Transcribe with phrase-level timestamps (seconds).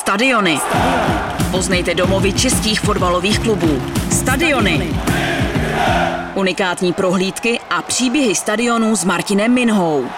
[0.00, 0.60] Stadiony.
[1.50, 3.82] Poznejte domovy českých fotbalových klubů.
[4.10, 4.90] Stadiony.
[6.34, 10.08] Unikátní prohlídky a příběhy stadionů s Martinem Minhou.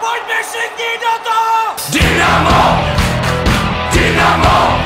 [0.00, 1.76] Pojďme všichni do toho!
[1.92, 2.84] Dynamo!
[3.92, 4.78] Dynamo!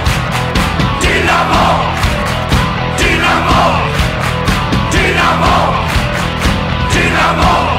[1.01, 1.95] Dynamo!
[2.99, 3.81] Dynamo!
[4.93, 5.75] Dynamo!
[6.93, 7.70] Dynamo!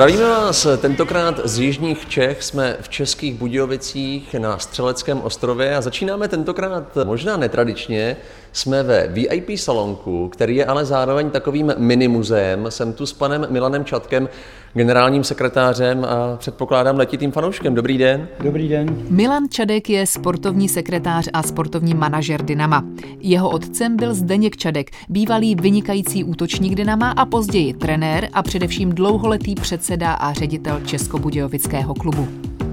[0.00, 6.28] Zdravíme vás tentokrát z Jižních Čech, jsme v Českých Budějovicích na Střeleckém ostrově a začínáme
[6.28, 8.16] tentokrát možná netradičně.
[8.52, 12.66] Jsme ve VIP salonku, který je ale zároveň takovým minimuzeem.
[12.68, 14.28] Jsem tu s panem Milanem Čatkem,
[14.74, 17.74] generálním sekretářem a předpokládám letitým fanouškem.
[17.74, 18.28] Dobrý den.
[18.44, 19.02] Dobrý den.
[19.10, 22.84] Milan Čadek je sportovní sekretář a sportovní manažer Dynama.
[23.20, 29.54] Jeho otcem byl Zdeněk Čadek, bývalý vynikající útočník Dynama a později trenér a především dlouholetý
[29.54, 32.28] předseda a ředitel Českobudějovického klubu.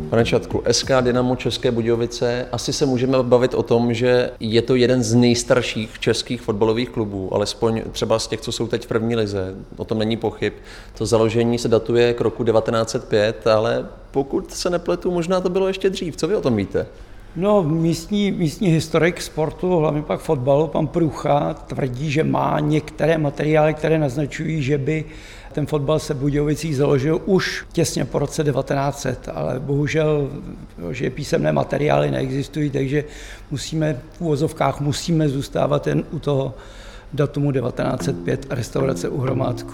[0.10, 4.76] Pane Čatku, SK Dynamo České Budějovice, asi se můžeme bavit o tom, že je to
[4.76, 9.16] jeden z nejstarších českých fotbalových klubů, alespoň třeba z těch, co jsou teď v první
[9.16, 10.54] lize, o tom není pochyb.
[10.98, 15.90] To založení se datuje k roku 1905, ale pokud se nepletu, možná to bylo ještě
[15.90, 16.16] dřív.
[16.16, 16.86] Co vy o tom víte?
[17.36, 23.74] No, místní, místní historik sportu, hlavně pak fotbalu, pan Prucha, tvrdí, že má některé materiály,
[23.74, 25.06] které naznačují, že by
[25.58, 30.30] ten fotbal se v Budějovicích založil už těsně po roce 1900, ale bohužel,
[30.92, 33.04] že písemné materiály neexistují, takže
[33.52, 36.54] musíme v úvozovkách musíme zůstávat jen u toho
[37.14, 39.74] datumu 1905 a restaurace u Hromádku.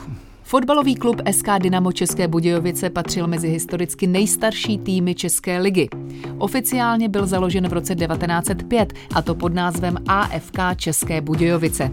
[0.53, 5.89] Fotbalový klub SK Dynamo České Budějovice patřil mezi historicky nejstarší týmy České ligy.
[6.37, 11.91] Oficiálně byl založen v roce 1905 a to pod názvem AFK České Budějovice.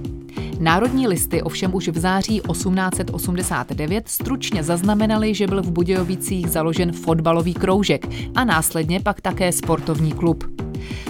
[0.59, 7.55] Národní listy ovšem už v září 1889 stručně zaznamenali, že byl v Budějovicích založen fotbalový
[7.55, 10.45] kroužek a následně pak také sportovní klub.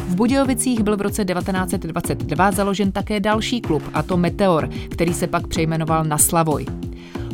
[0.09, 5.27] V Budějovicích byl v roce 1922 založen také další klub, a to Meteor, který se
[5.27, 6.67] pak přejmenoval na Slavoj.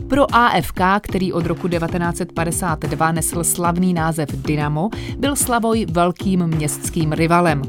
[0.09, 7.63] Pro AFK, který od roku 1952 nesl slavný název Dynamo, byl Slavoj velkým městským rivalem.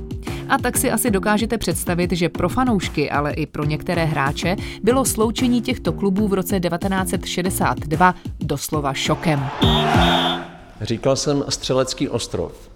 [0.50, 5.06] A tak si asi dokážete představit, že pro fanoušky, ale i pro některé hráče bylo
[5.06, 9.46] sloučení těchto klubů v roce 1962 doslova šokem.
[10.82, 12.70] Říkal jsem Střelecký ostrov.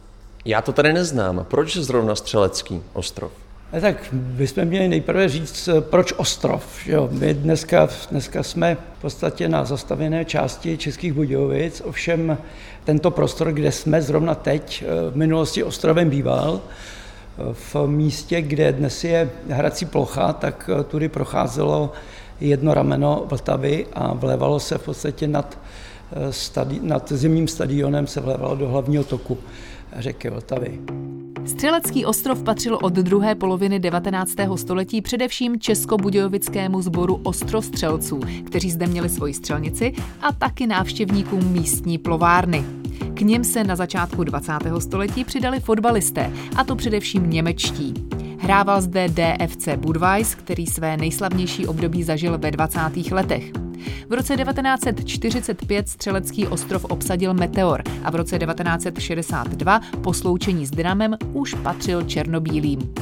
[0.46, 1.46] Já to tady neznám.
[1.50, 3.32] Proč zrovna Střelecký ostrov?
[3.80, 6.88] Tak bychom měli nejprve říct, proč ostrov.
[6.88, 7.10] Jo?
[7.12, 12.38] My dneska, dneska jsme v podstatě na zastavěné části Českých Budějovic, ovšem
[12.84, 16.62] tento prostor, kde jsme zrovna teď, v minulosti ostrovem býval,
[17.54, 21.92] v místě, kde dnes je hrací plocha, tak tudy procházelo
[22.42, 25.60] jedno rameno Vltavy a vlévalo se v podstatě nad,
[26.30, 29.38] stadi- nad zimním stadionem se vlévalo do hlavního toku
[29.98, 30.80] řeky Vltavy.
[31.46, 34.32] Střelecký ostrov patřil od druhé poloviny 19.
[34.56, 42.66] století především českobudějovickému sboru ostrostřelců, kteří zde měli svoji střelnici a taky návštěvníkům místní plovárny.
[43.14, 44.52] K něm se na začátku 20.
[44.80, 47.94] století přidali fotbalisté, a to především němečtí.
[48.40, 52.80] Hrával zde DFC Budweis, který své nejslavnější období zažil ve 20.
[53.12, 53.52] letech.
[54.10, 61.18] V roce 1945 Střelecký ostrov obsadil Meteor a v roce 1962 po sloučení s Dynamem
[61.34, 62.94] už patřil černobílým.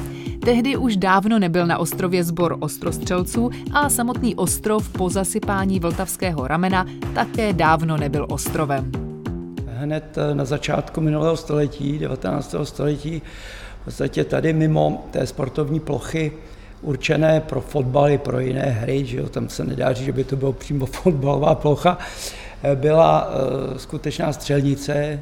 [0.45, 6.85] Tehdy už dávno nebyl na ostrově sbor ostrostřelců a samotný ostrov po zasypání vltavského ramena
[7.15, 8.91] také dávno nebyl ostrovem.
[9.67, 12.55] Hned na začátku minulého století, 19.
[12.63, 13.21] století,
[13.81, 16.31] v podstatě tady mimo té sportovní plochy
[16.81, 20.23] určené pro fotbal i pro jiné hry, že jo, tam se nedá říct, že by
[20.23, 21.97] to bylo přímo fotbalová plocha,
[22.75, 25.19] byla uh, skutečná střelnice.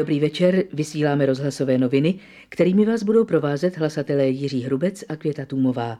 [0.00, 2.14] Dobrý večer, vysíláme rozhlasové noviny,
[2.48, 5.98] kterými vás budou provázet hlasatelé Jiří Hrubec a Květa Tumová.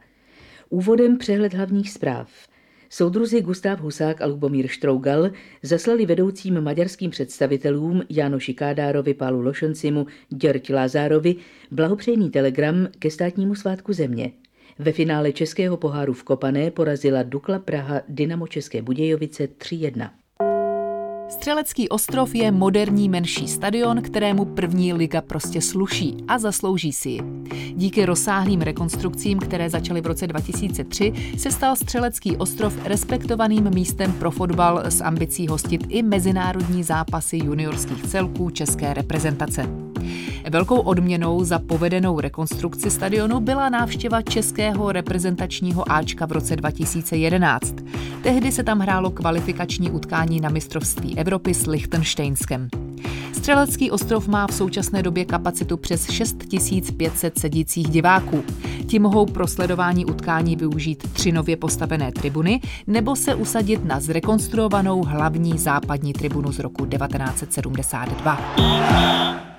[0.68, 2.30] Úvodem přehled hlavních zpráv.
[2.90, 5.30] Soudruzi Gustav Husák a Lubomír Štrougal
[5.62, 11.36] zaslali vedoucím maďarským představitelům Jánoši Kádárovi, Pálu Lošencimu, Děrť Lázárovi
[11.70, 14.32] blahopřejný telegram ke státnímu svátku země.
[14.78, 20.10] Ve finále Českého poháru v Kopané porazila Dukla Praha Dynamo České Budějovice 3-1.
[21.30, 27.20] Střelecký ostrov je moderní menší stadion, kterému první liga prostě sluší a zaslouží si ji.
[27.74, 34.30] Díky rozsáhlým rekonstrukcím, které začaly v roce 2003, se stal Střelecký ostrov respektovaným místem pro
[34.30, 39.90] fotbal s ambicí hostit i mezinárodní zápasy juniorských celků české reprezentace.
[40.50, 47.74] Velkou odměnou za povedenou rekonstrukci stadionu byla návštěva českého reprezentačního Ačka v roce 2011.
[48.22, 52.68] Tehdy se tam hrálo kvalifikační utkání na mistrovství Evropy s Lichtensteinskem.
[53.32, 58.44] Střelecký ostrov má v současné době kapacitu přes 6500 sedících diváků.
[58.86, 65.04] Ti mohou pro sledování utkání využít tři nově postavené tribuny nebo se usadit na zrekonstruovanou
[65.04, 69.49] hlavní západní tribunu z roku 1972.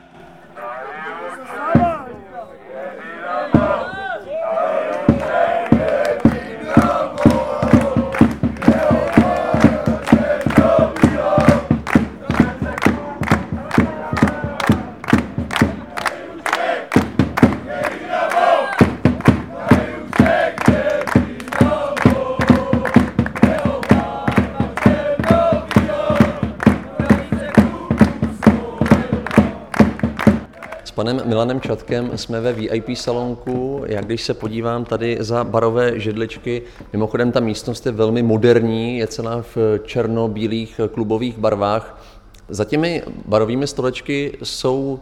[30.96, 33.84] panem Milanem Čatkem jsme ve VIP salonku.
[33.86, 36.62] Já když se podívám tady za barové židličky,
[36.94, 42.04] mimochodem ta místnost je velmi moderní, je celá v černobílých klubových barvách.
[42.50, 45.00] Za těmi barovými stolečky jsou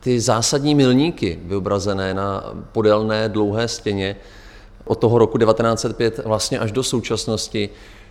[0.00, 4.16] ty zásadní milníky vyobrazené na podélné dlouhé stěně
[4.84, 7.70] od toho roku 1905 vlastně až do současnosti.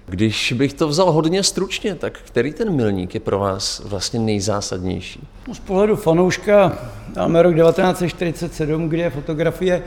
[0.10, 5.28] Když bych to vzal hodně stručně, tak který ten milník je pro vás vlastně nejzásadnější?
[5.48, 6.78] No, z pohledu fanouška
[7.16, 9.84] máme rok 1947, kdy je fotografie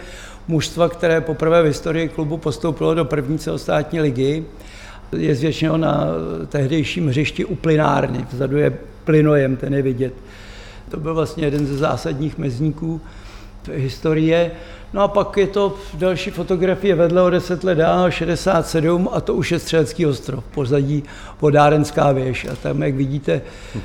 [0.49, 4.45] mužstva, které poprvé v historii klubu postoupilo do první celostátní ligy.
[5.17, 6.07] Je zvětšeno na
[6.49, 10.15] tehdejším hřišti u plynárny, vzadu je plynojem, ten je vidět.
[10.91, 13.01] To byl vlastně jeden ze zásadních mezníků
[13.73, 14.51] historie.
[14.93, 19.35] No a pak je to další fotografie vedle o 10 let dál, 67, a to
[19.35, 21.05] už je Střelecký ostrov, pozadí
[21.41, 22.47] Vodárenská věž.
[22.53, 23.81] A tam, jak vidíte, eh,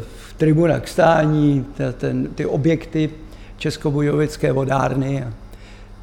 [0.00, 1.66] v tribunách k stání,
[1.98, 3.10] ten, ty objekty
[3.58, 5.24] Českobujovické vodárny.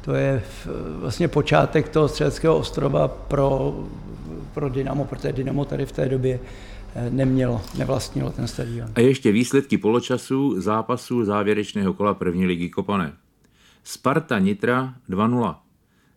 [0.00, 0.42] To je
[1.00, 3.74] vlastně počátek toho Střeleckého ostrova pro,
[4.54, 6.40] pro Dynamo, protože Dynamo tady v té době
[6.94, 8.88] eh, nemělo, nevlastnilo ten stadion.
[8.94, 13.12] A ještě výsledky poločasu zápasu závěrečného kola první ligy Kopané.
[13.84, 15.56] Sparta Nitra 2-0,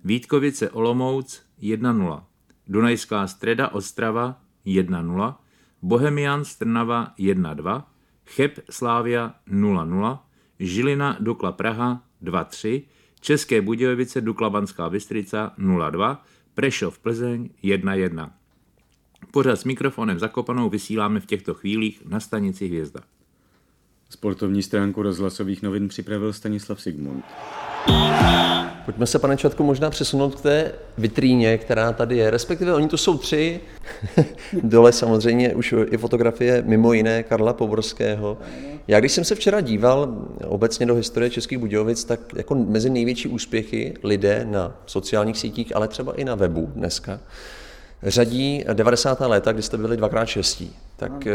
[0.04, 2.24] Vítkovice Olomouc 1-0,
[2.68, 5.36] Dunajská Streda Ostrava 1-0,
[5.82, 7.84] Bohemian Strnava 1-2,
[8.26, 10.20] Cheb Slávia 0-0,
[10.60, 12.84] Žilina Dukla Praha 2-3,
[13.20, 16.18] České Budějovice Dukla Banská Bystrica 0-2,
[16.54, 18.32] Prešov Plzeň 1-1.
[19.32, 23.17] Pořád s mikrofonem zakopanou vysíláme v těchto chvílích na stanici Hvězda.
[24.10, 27.26] Sportovní stránku rozhlasových novin připravil Stanislav Sigmund.
[28.86, 32.30] Pojďme se, pane Čatku, možná přesunout k té vitríně, která tady je.
[32.30, 33.60] Respektive oni tu jsou tři.
[34.64, 38.38] Dole samozřejmě už i fotografie mimo jiné Karla Povorského.
[38.88, 43.28] Já když jsem se včera díval obecně do historie Českých Budějovic, tak jako mezi největší
[43.28, 47.20] úspěchy lidé na sociálních sítích, ale třeba i na webu dneska,
[48.04, 49.20] řadí 90.
[49.20, 50.76] léta, kdy jste byli dvakrát šestí.
[50.96, 51.34] Tak eh,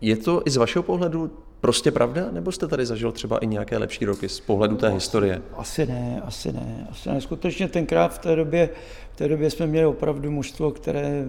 [0.00, 1.30] je to i z vašeho pohledu
[1.62, 5.42] prostě pravda, nebo jste tady zažil třeba i nějaké lepší roky z pohledu té historie?
[5.56, 6.86] Asi ne, asi ne.
[6.90, 7.20] Asi ne.
[7.20, 8.68] Skutečně tenkrát v té době,
[9.12, 11.24] v té době jsme měli opravdu mužstvo, které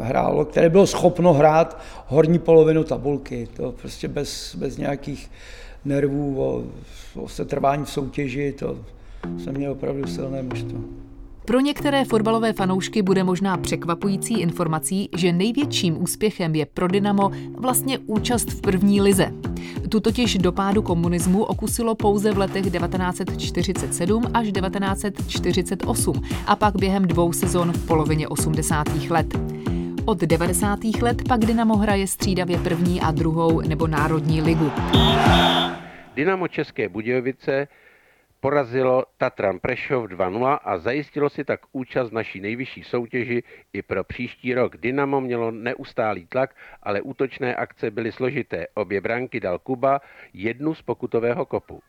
[0.00, 3.48] hrálo, které bylo schopno hrát horní polovinu tabulky.
[3.56, 5.30] To prostě bez, bez nějakých
[5.84, 6.64] nervů o,
[7.22, 8.78] o setrvání v soutěži, to
[9.38, 10.78] jsme měli opravdu silné mužstvo.
[11.46, 17.98] Pro některé fotbalové fanoušky bude možná překvapující informací, že největším úspěchem je pro Dynamo vlastně
[17.98, 19.32] účast v první lize.
[19.88, 27.04] Tu totiž do pádu komunismu okusilo pouze v letech 1947 až 1948 a pak během
[27.04, 28.86] dvou sezon v polovině 80.
[29.10, 29.38] let.
[30.04, 30.78] Od 90.
[31.02, 34.72] let pak Dynamo hraje střídavě první a druhou nebo národní ligu.
[36.16, 37.68] Dynamo České Budějovice
[38.46, 44.54] porazilo Tatran Prešov 2-0 a zajistilo si tak účast naší nejvyšší soutěži i pro příští
[44.54, 44.76] rok.
[44.76, 48.66] Dynamo mělo neustálý tlak, ale útočné akce byly složité.
[48.74, 50.00] Obě branky dal Kuba,
[50.34, 51.80] jednu z pokutového kopu.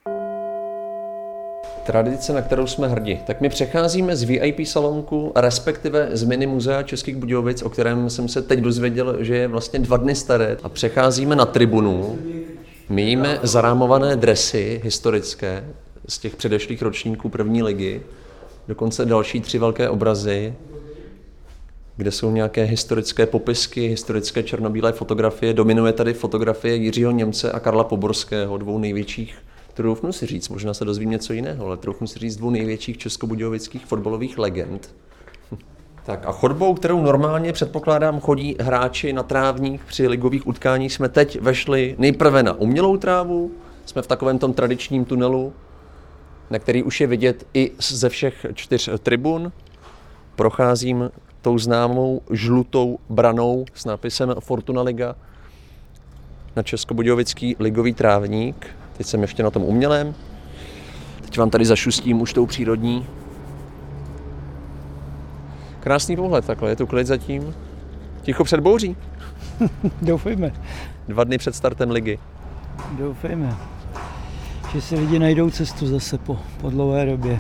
[1.86, 3.18] Tradice, na kterou jsme hrdí.
[3.28, 8.28] Tak my přecházíme z VIP salonku, respektive z mini muzea Českých Budějovic, o kterém jsem
[8.28, 10.58] se teď dozvěděl, že je vlastně dva dny staré.
[10.64, 12.20] A přecházíme na tribunu.
[12.90, 15.64] Mějíme zarámované dresy historické,
[16.08, 18.02] z těch předešlých ročníků první ligy,
[18.68, 20.54] dokonce další tři velké obrazy.
[22.00, 25.54] kde jsou nějaké historické popisky, historické černobílé fotografie.
[25.54, 29.36] Dominuje tady fotografie Jiřího Němce a Karla Poborského, dvou největších
[29.78, 33.86] troufnu si říct, možná se dozvím něco jiného, ale troufnu si říct dvou největších českobudějovických
[33.86, 34.96] fotbalových legend.
[36.06, 41.42] Tak a chodbou, kterou normálně předpokládám chodí hráči na trávník při ligových utkáních, jsme teď
[41.42, 43.52] vešli nejprve na umělou trávu,
[43.86, 45.54] jsme v takovém tom tradičním tunelu,
[46.50, 49.52] na který už je vidět i ze všech čtyř tribun.
[50.36, 51.10] Procházím
[51.42, 55.16] tou známou žlutou branou s nápisem Fortuna Liga
[56.56, 58.68] na Českobudějovický ligový trávník.
[58.98, 60.16] Teď jsem ještě na tom umělém.
[61.22, 63.06] Teď vám tady zašustím už tou přírodní.
[65.80, 67.56] Krásný pohled takhle, je tu klid zatím.
[68.22, 68.96] Ticho před bouří.
[70.02, 70.54] Doufejme.
[71.08, 72.20] Dva dny před startem ligy.
[72.92, 73.58] Doufejme,
[74.78, 77.40] že si lidi najdou cestu zase po, po dlouhé době.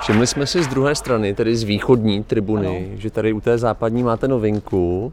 [0.00, 3.00] Všimli jsme si z druhé strany, tedy z východní tribuny, ano.
[3.00, 5.12] že tady u té západní máte novinku.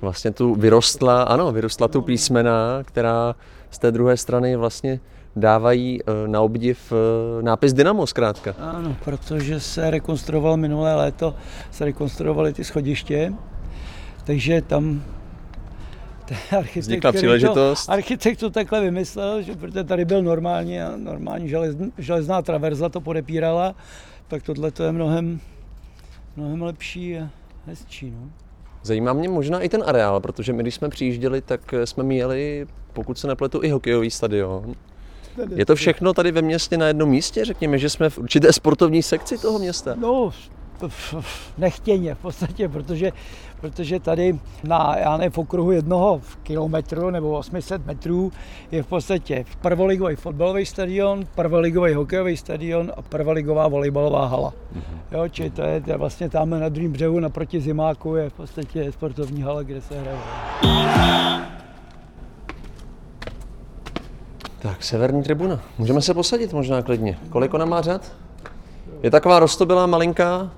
[0.00, 3.34] Vlastně tu vyrostla, ano, vyrostla tu písmena, která
[3.70, 5.00] z té druhé strany vlastně
[5.36, 8.54] dávají eh, na obdiv eh, nápis Dynamo zkrátka.
[8.58, 11.34] Ano, protože se rekonstruoval minulé léto,
[11.70, 13.32] se rekonstruovaly ty schodiště,
[14.24, 15.02] takže tam
[16.58, 17.86] architekt, Vznikla příležitost.
[17.86, 23.00] To, architekt to takhle vymyslel, že protože tady byl normální, normální železn, železná traverza to
[23.00, 23.74] podepírala,
[24.28, 25.40] tak tohle to je mnohem,
[26.36, 27.30] mnohem lepší a
[27.66, 28.10] hezčí.
[28.10, 28.47] No.
[28.88, 32.66] Zajímá mě možná i ten areál, protože my když jsme přijížděli, tak eh, jsme měli,
[32.92, 34.74] pokud se nepletu, i hokejový stadion.
[35.54, 37.44] Je to všechno tady ve městě na jednom místě?
[37.44, 39.94] Řekněme, že jsme v určité sportovní sekci toho města.
[39.98, 40.30] No,
[41.58, 43.12] nechtěně v podstatě, protože,
[43.60, 48.32] protože tady na, já nevím, v okruhu jednoho kilometru nebo 800 metrů
[48.70, 54.52] je v podstatě prvoligový fotbalový stadion, prvoligový hokejový stadion a prvoligová volejbalová hala.
[55.12, 58.32] Jo, čili to je, to je vlastně tam na druhém břehu naproti zimáku je v
[58.32, 60.18] podstatě sportovní hala, kde se hraje.
[64.58, 65.60] Tak, severní tribuna.
[65.78, 67.18] Můžeme se posadit možná klidně.
[67.30, 68.12] Kolik ona má řad?
[69.02, 70.50] Je taková roztobylá, malinká?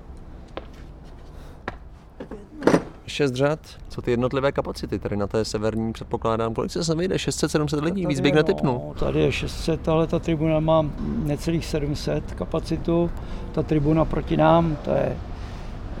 [3.11, 3.59] Šest řad.
[3.89, 6.53] Co ty jednotlivé kapacity tady na té severní předpokládám?
[6.53, 7.15] Kolik se sem vyjde?
[7.15, 8.05] 600-700 lidí?
[8.05, 8.73] Víc bych netypnul.
[8.73, 10.85] No, tady je 600, ale ta tribuna má
[11.23, 13.11] necelých 700 kapacitu.
[13.51, 15.17] Ta tribuna proti nám, to je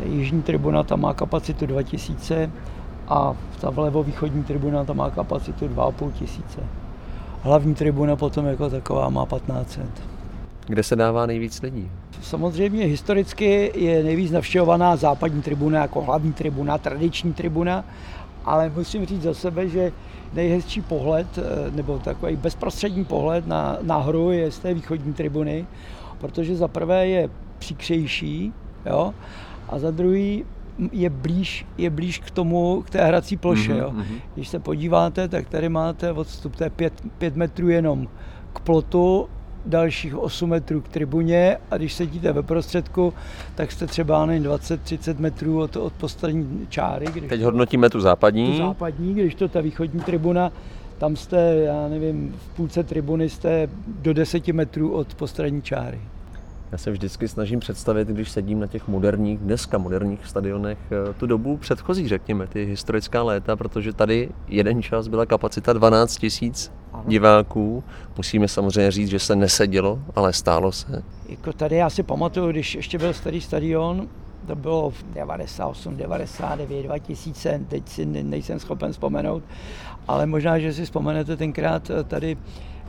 [0.05, 2.51] jižní tribuna, ta má kapacitu 2000
[3.07, 6.61] a ta vlevo-východní tribuna, ta má kapacitu 2,5 tisíce.
[7.41, 9.85] Hlavní tribuna potom jako taková má 1500.
[10.67, 11.91] Kde se dává nejvíc lidí?
[12.21, 17.85] Samozřejmě historicky je nejvíc navštěvovaná západní tribuna jako hlavní tribuna, tradiční tribuna,
[18.45, 19.91] ale musím říct za sebe, že
[20.33, 25.65] nejhezčí pohled, eh, nebo takový bezprostřední pohled na, na hru je z té východní tribuny,
[26.17, 28.53] protože za prvé je příkřejší,
[28.85, 29.13] jo,
[29.69, 30.45] a za druhý
[30.91, 33.77] je blíž, je blíž k tomu, k té hrací ploše.
[33.77, 33.93] Jo.
[34.33, 36.71] Když se podíváte, tak tady máte odstup, to je
[37.17, 38.07] 5 metrů jenom
[38.53, 39.27] k plotu,
[39.65, 43.13] dalších 8 metrů k tribuně a když sedíte ve prostředku,
[43.55, 47.05] tak jste třeba nevím, 20-30 metrů od, od poslední čáry.
[47.11, 48.51] Když Teď hodnotíme tu západní.
[48.51, 50.51] tu západní, když to ta východní tribuna,
[50.97, 55.99] tam jste, já nevím, v půlce tribuny jste do 10 metrů od postranní čáry.
[56.71, 61.25] Já se vždycky snažím představit, když sedím na těch moderních, dneska moderních stadionech, eh, tu
[61.27, 66.71] dobu předchozí, řekněme, ty historická léta, protože tady jeden čas byla kapacita 12 tisíc
[67.07, 67.83] diváků.
[68.17, 71.03] Musíme samozřejmě říct, že se nesedělo, ale stálo se.
[71.29, 74.07] Jako tady já si pamatuju, když ještě byl starý stadion,
[74.47, 79.43] to bylo v 98, 99, 2000, teď si ne- nejsem schopen vzpomenout,
[80.07, 82.37] ale možná, že si vzpomenete tenkrát eh, tady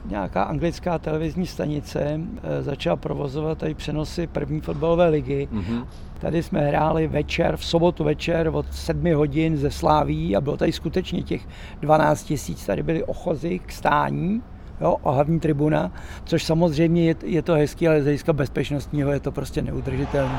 [0.05, 5.49] nějaká anglická televizní stanice eh, začala provozovat tady přenosy první fotbalové ligy.
[5.51, 5.87] Mhm.
[6.19, 10.73] Tady jsme hráli večer, v sobotu večer od 7 hodin ze Sláví a bylo tady
[10.73, 11.49] skutečně těch
[11.81, 12.67] 12 tisíc.
[12.67, 14.43] Tady byly ochozy k stání,
[14.81, 15.93] jo, a hlavní tribuna,
[16.25, 20.39] což samozřejmě je, je to hezký, ale z hlediska bezpečnostního je to prostě neudržitelné.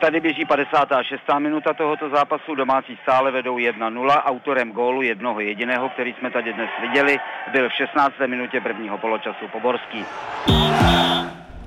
[0.00, 1.20] Tady běží 56.
[1.38, 4.22] minuta tohoto zápasu, domácí stále vedou 1-0.
[4.24, 7.18] Autorem gólu jednoho jediného, který jsme tady dnes viděli,
[7.52, 8.14] byl v 16.
[8.26, 10.04] minutě prvního poločasu Poborský.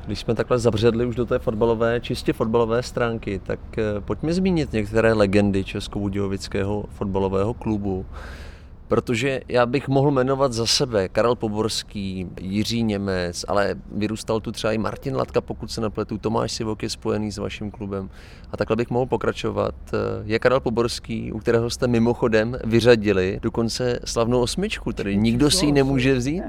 [0.05, 4.73] Když jsme takhle zabředli už do té fotbalové, čistě fotbalové stránky, tak eh, pojďme zmínit
[4.73, 8.05] některé legendy Českobudějovického fotbalového klubu.
[8.91, 14.73] Protože já bych mohl jmenovat za sebe Karel Poborský, Jiří Němec, ale vyrůstal tu třeba
[14.73, 18.09] i Martin Latka, pokud se nepletu, Tomáš Sivok je spojený s vaším klubem
[18.51, 19.75] a takhle bych mohl pokračovat.
[20.23, 25.71] Je Karel Poborský, u kterého jste mimochodem vyřadili dokonce slavnou osmičku, tedy nikdo si ji
[25.71, 26.43] nemůže vzít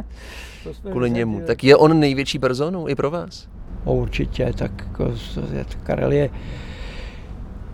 [0.90, 1.42] kvůli němu.
[1.46, 3.49] Tak je on největší personou i pro vás?
[3.84, 5.14] Určitě, tak jako,
[5.82, 6.30] Karel je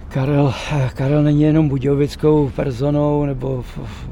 [0.08, 0.54] Karel,
[0.94, 3.64] Karel není jenom budějovickou personou nebo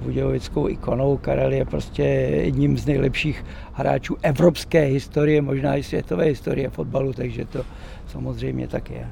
[0.02, 6.70] budějovickou ikonou, Karel je prostě jedním z nejlepších hráčů evropské historie, možná i světové historie
[6.70, 7.64] fotbalu, takže to
[8.06, 9.06] samozřejmě tak je.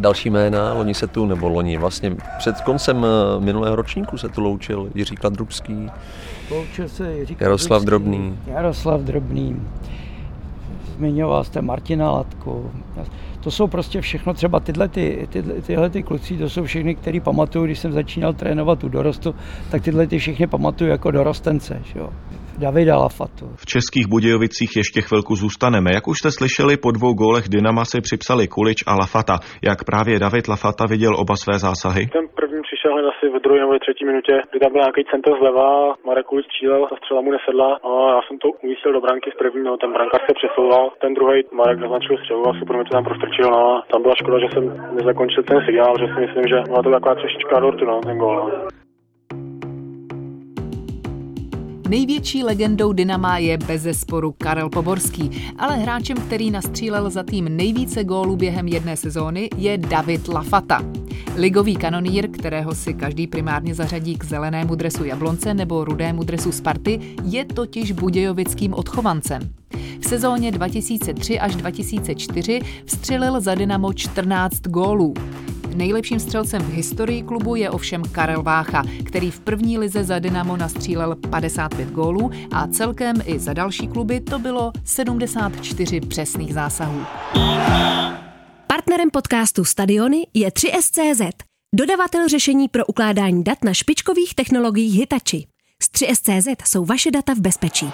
[0.00, 4.40] Další jména, loni se tu, nebo loni, vlastně před koncem eh, minulého ročníku se tu
[4.40, 5.90] loučil Jiří Kladrubský,
[6.50, 8.38] loučil se Jiří Jaroslav Drobný.
[8.46, 9.62] Jaroslav Drobný,
[10.96, 12.70] zmiňoval jste Martina Latku.
[13.40, 17.20] To jsou prostě všechno, třeba tyhle, ty, tyhle, tyhle ty kluci, to jsou všechny, který
[17.20, 19.34] pamatuju, když jsem začínal trénovat tu dorostu,
[19.70, 21.82] tak tyhle ty všechny pamatuju jako dorostence.
[21.84, 22.10] Že jo.
[22.58, 23.50] Davida Lafatu.
[23.56, 25.90] V českých Budějovicích ještě chvilku zůstaneme.
[25.94, 29.38] Jak už jste slyšeli, po dvou gólech Dynama si připsali Kulič a Lafata.
[29.62, 32.06] Jak právě David Lafata viděl oba své zásahy?
[32.06, 32.28] Ten
[32.70, 36.26] přišel hned asi ve druhé nebo třetí minutě, kdy tam byl nějaký centr zleva, Marek
[36.26, 39.62] Kulič střílel, ta střela mu nesedla a já jsem to umístil do branky z první,
[39.64, 43.04] no, ten brankář se přesouval, ten druhý Marek zaznačil střelu a super mi to tam
[43.04, 44.64] prostrčil, no a tam byla škoda, že jsem
[44.98, 48.36] nezakončil ten signál, že si myslím, že byla to taková trošička dortu, no, ten gól.
[48.36, 48.89] No.
[51.90, 58.04] Největší legendou Dynama je bez zesporu Karel Poborský, ale hráčem, který nastřílel za tým nejvíce
[58.04, 60.84] gólů během jedné sezóny, je David Lafata.
[61.36, 67.00] Ligový kanonýr, kterého si každý primárně zařadí k zelenému dresu Jablonce nebo rudému dresu Sparty,
[67.24, 69.42] je totiž budějovickým odchovancem.
[70.00, 75.14] V sezóně 2003 až 2004 vstřelil za Dynamo 14 gólů.
[75.74, 80.56] Nejlepším střelcem v historii klubu je ovšem Karel Vácha, který v první lize za Dynamo
[80.56, 87.00] nastřílel 55 gólů a celkem i za další kluby to bylo 74 přesných zásahů.
[88.66, 91.30] Partnerem podcastu Stadiony je 3SCZ,
[91.74, 95.46] dodavatel řešení pro ukládání dat na špičkových technologiích Hitachi.
[95.82, 97.90] Z 3SCZ jsou vaše data v bezpečí.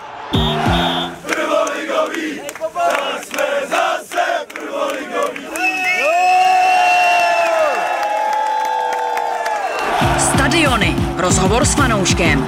[11.16, 12.44] Rozhovor s fanouškem.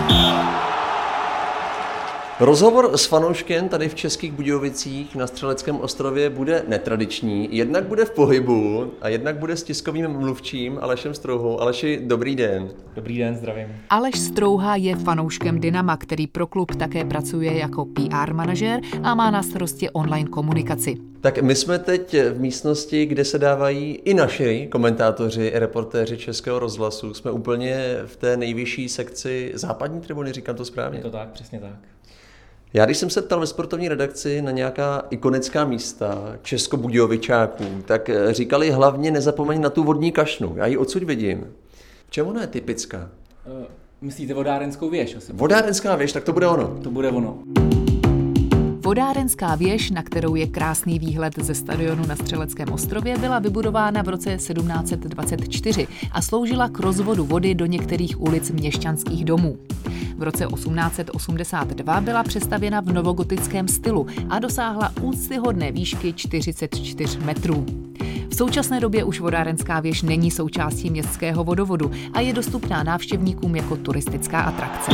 [2.40, 7.48] Rozhovor s fanouškem tady v Českých Budějovicích na Střeleckém ostrově bude netradiční.
[7.57, 11.61] Jednak bude v pohybu a jednak bude s tiskovým mluvčím Alešem Strouhou.
[11.61, 12.68] Aleši, dobrý den.
[12.94, 13.66] Dobrý den, zdravím.
[13.90, 19.31] Aleš Strouha je fanouškem Dynama, který pro klub také pracuje jako PR manažer a má
[19.31, 20.96] na starosti online komunikaci.
[21.20, 27.14] Tak my jsme teď v místnosti, kde se dávají i naši komentátoři, reportéři Českého rozhlasu.
[27.14, 30.98] Jsme úplně v té nejvyšší sekci západní tribuny, říkám to správně?
[30.98, 31.98] Je to tak, přesně tak.
[32.74, 38.35] Já když jsem se ptal ve sportovní redakci na nějaká ikonická místa českobudějovičáků, tak eh,
[38.35, 40.52] říkali hlavně nezapomeň na tu vodní kašnu.
[40.57, 41.46] Já ji odsud vidím.
[42.07, 43.11] V čem ona je typická?
[43.46, 43.64] Uh,
[44.00, 45.14] myslíte vodárenskou věž?
[45.14, 45.33] Asi.
[45.33, 46.78] Vodárenská věž, tak to bude ono.
[46.83, 47.38] To bude ono.
[48.85, 54.09] Vodárenská věž, na kterou je krásný výhled ze stadionu na Střeleckém ostrově, byla vybudována v
[54.09, 59.59] roce 1724 a sloužila k rozvodu vody do některých ulic měšťanských domů.
[60.18, 67.66] V roce 1882 byla přestavěna v novogotickém stylu a dosáhla úctyhodné výšky 44 metrů.
[68.31, 73.76] V současné době už vodárenská věž není součástí městského vodovodu a je dostupná návštěvníkům jako
[73.76, 74.92] turistická atrakce.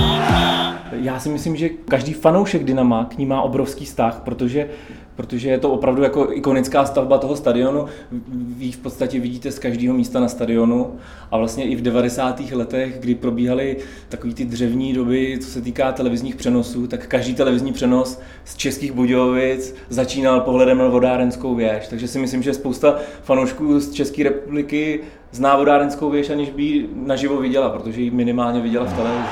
[0.92, 4.68] Já si myslím, že každý fanoušek Dynama k ní má obrovský vztah, protože
[5.16, 7.86] protože je to opravdu jako ikonická stavba toho stadionu.
[8.32, 10.96] Vy v podstatě vidíte z každého místa na stadionu
[11.30, 12.40] a vlastně i v 90.
[12.52, 13.76] letech, kdy probíhaly
[14.08, 18.92] takový ty dřevní doby, co se týká televizních přenosů, tak každý televizní přenos z českých
[18.92, 21.88] Budějovic začínal pohledem na vodárenskou věž.
[21.88, 25.00] Takže si myslím, že spousta fanoušků z České republiky
[25.32, 29.28] zná vodárenskou věž, aniž by ji naživo viděla, protože ji minimálně viděla v televizi.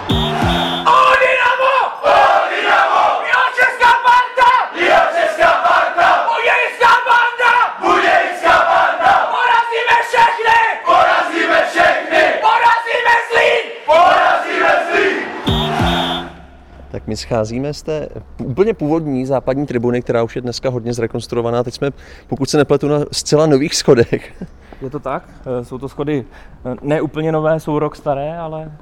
[17.03, 18.09] Tak my scházíme z té
[18.45, 21.63] úplně původní západní tribuny, která už je dneska hodně zrekonstruovaná.
[21.63, 21.91] Teď jsme,
[22.27, 24.43] pokud se nepletu, na zcela nových schodech.
[24.83, 25.29] je to tak.
[25.61, 26.25] Eh, Jsou to schody
[26.65, 28.73] eh, ne úplně nové, jsou rok staré, ale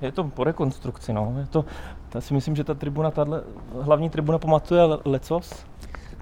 [0.00, 1.12] je to po rekonstrukci.
[1.12, 1.34] No.
[1.38, 1.64] Je to,
[2.14, 3.42] já si myslím, že ta tribuna, tahle,
[3.80, 5.52] hlavní tribuna pamatuje le- lecos.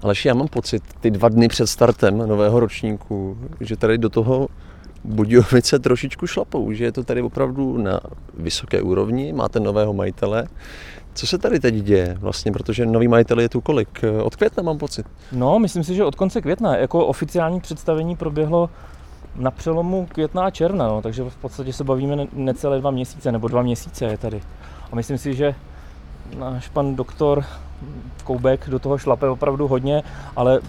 [0.03, 4.47] Aleši, já mám pocit, ty dva dny před startem nového ročníku, že tady do toho
[5.03, 7.99] Budějovice trošičku šlapou, že je to tady opravdu na
[8.37, 10.47] vysoké úrovni, máte nového majitele.
[11.13, 14.03] Co se tady teď děje vlastně, protože nový majitel je tu kolik?
[14.23, 15.05] Od května mám pocit.
[15.31, 16.77] No, myslím si, že od konce května.
[16.77, 18.69] Jako oficiální představení proběhlo
[19.35, 23.31] na přelomu května a června, no, takže v podstatě se bavíme ne- necelé dva měsíce,
[23.31, 24.41] nebo dva měsíce je tady.
[24.91, 25.55] A myslím si, že
[26.37, 27.45] náš pan doktor
[28.23, 30.03] Koubek do toho šlape opravdu hodně,
[30.35, 30.59] ale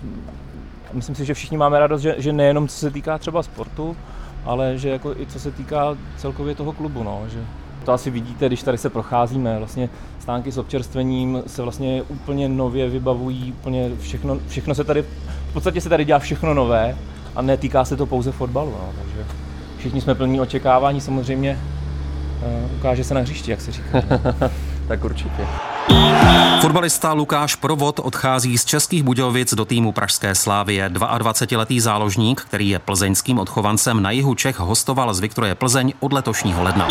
[0.92, 3.96] myslím si, že všichni máme radost, že, že nejenom co se týká třeba sportu,
[4.44, 7.38] ale že jako i co se týká celkově toho klubu, no, že
[7.82, 12.88] to asi vidíte, když tady se procházíme, vlastně stánky s občerstvením se vlastně úplně nově
[12.88, 16.96] vybavují, úplně všechno, všechno se tady, v podstatě se tady dělá všechno nové
[17.36, 19.26] a netýká se to pouze fotbalu, no, takže
[19.78, 21.58] všichni jsme plní očekávání, samozřejmě
[22.66, 24.02] uh, ukáže se na hřišti, jak se říká.
[24.92, 25.46] tak určitě.
[26.60, 30.88] Fotbalista Lukáš Provod odchází z Českých Budějovic do týmu Pražské Slávie.
[30.90, 36.62] 22-letý záložník, který je plzeňským odchovancem na jihu Čech, hostoval z Viktorie Plzeň od letošního
[36.62, 36.86] ledna.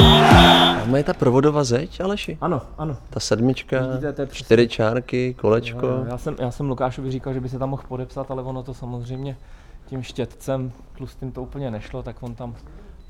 [0.80, 2.38] Tam je ta provodová zeď, Aleši?
[2.42, 2.98] Ano, ano.
[3.10, 5.86] Ta sedmička, Vidíte, to je přesně- čtyři čárky, kolečko.
[5.86, 8.44] Jo, jo, Já jsem, já jsem Lukášovi říkal, že by se tam mohl podepsat, ale
[8.44, 9.38] ono to samozřejmě
[9.86, 12.56] tím štětcem tlustým to úplně nešlo, tak on tam,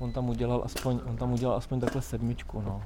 [0.01, 2.61] on tam udělal aspoň, on tam udělal aspoň takhle sedmičku.
[2.65, 2.81] No.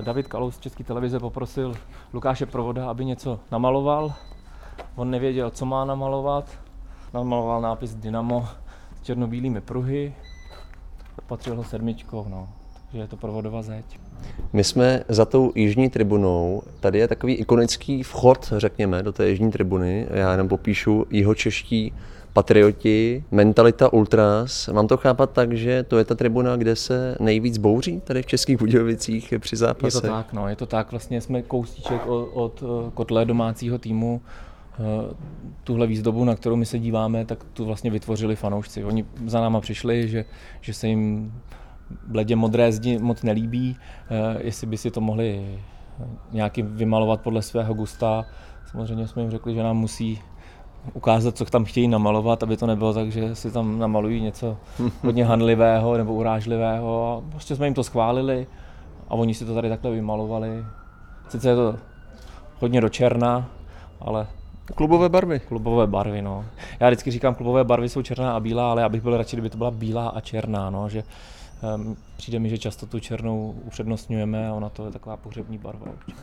[0.00, 1.74] Eh, David Kalous z České televize poprosil
[2.12, 4.12] Lukáše Provoda, aby něco namaloval.
[4.96, 6.50] On nevěděl, co má namalovat.
[7.14, 8.48] Namaloval nápis Dynamo
[8.96, 10.14] s černobílými pruhy.
[11.26, 12.48] Patřil ho sedmičkou, no.
[12.86, 13.98] Takže je to provodová zeď.
[14.52, 19.50] My jsme za tou jižní tribunou, tady je takový ikonický vchod, řekněme, do té jižní
[19.50, 20.06] tribuny.
[20.10, 21.92] Já jenom popíšu jihočeští
[22.32, 24.68] patrioti, mentalita ultras.
[24.68, 28.26] Mám to chápat tak, že to je ta tribuna, kde se nejvíc bouří tady v
[28.26, 30.00] Českých Budějovicích při Je zápase.
[30.00, 30.90] to tak, no, je to tak.
[30.90, 34.20] Vlastně jsme kousíček od, od eh, kotle domácího týmu.
[34.80, 35.14] Eh,
[35.64, 38.84] Tuhle výzdobu, na kterou my se díváme, tak tu vlastně vytvořili fanoušci.
[38.84, 40.24] Oni za náma přišli, že,
[40.60, 41.32] že se jim
[42.06, 43.76] bledě modré zdi moc nelíbí,
[44.10, 45.58] eh, jestli by si to mohli
[46.32, 48.24] nějaký vymalovat podle svého gusta.
[48.70, 50.20] Samozřejmě jsme jim řekli, že nám musí
[50.94, 54.56] ukázat, co tam chtějí namalovat, aby to nebylo tak, že si tam namalují něco
[55.02, 57.16] hodně handlivého nebo urážlivého.
[57.16, 58.46] A prostě jsme jim to schválili
[59.08, 60.64] a oni si to tady takhle vymalovali.
[61.28, 61.76] Sice je to
[62.60, 63.48] hodně do černa,
[64.00, 64.26] ale
[64.74, 65.40] Klubové barvy.
[65.40, 66.44] Klubové barvy, no.
[66.80, 69.50] Já vždycky říkám, klubové barvy jsou černá a bílá, ale já bych byl radši, kdyby
[69.50, 71.04] to byla bílá a černá, no, že
[71.76, 75.86] um, přijde mi, že často tu černou upřednostňujeme a ona to je taková pohřební barva
[75.86, 76.18] občas.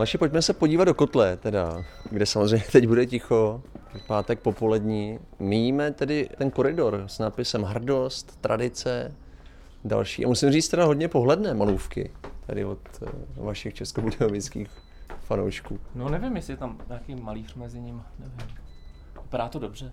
[0.00, 3.62] Aleši, pojďme se podívat do kotle, teda, kde samozřejmě teď bude ticho,
[4.06, 5.18] pátek popolední.
[5.38, 9.14] Míjíme tedy ten koridor s nápisem Hrdost, tradice,
[9.84, 10.24] další.
[10.24, 12.10] A musím říct teda hodně pohledné malůvky
[12.46, 14.68] tady od eh, vašich českobudějovických
[15.20, 15.80] fanoušků.
[15.94, 18.56] No nevím, jestli je tam nějaký malíř mezi nimi, nevím.
[19.22, 19.92] Vypadá to dobře.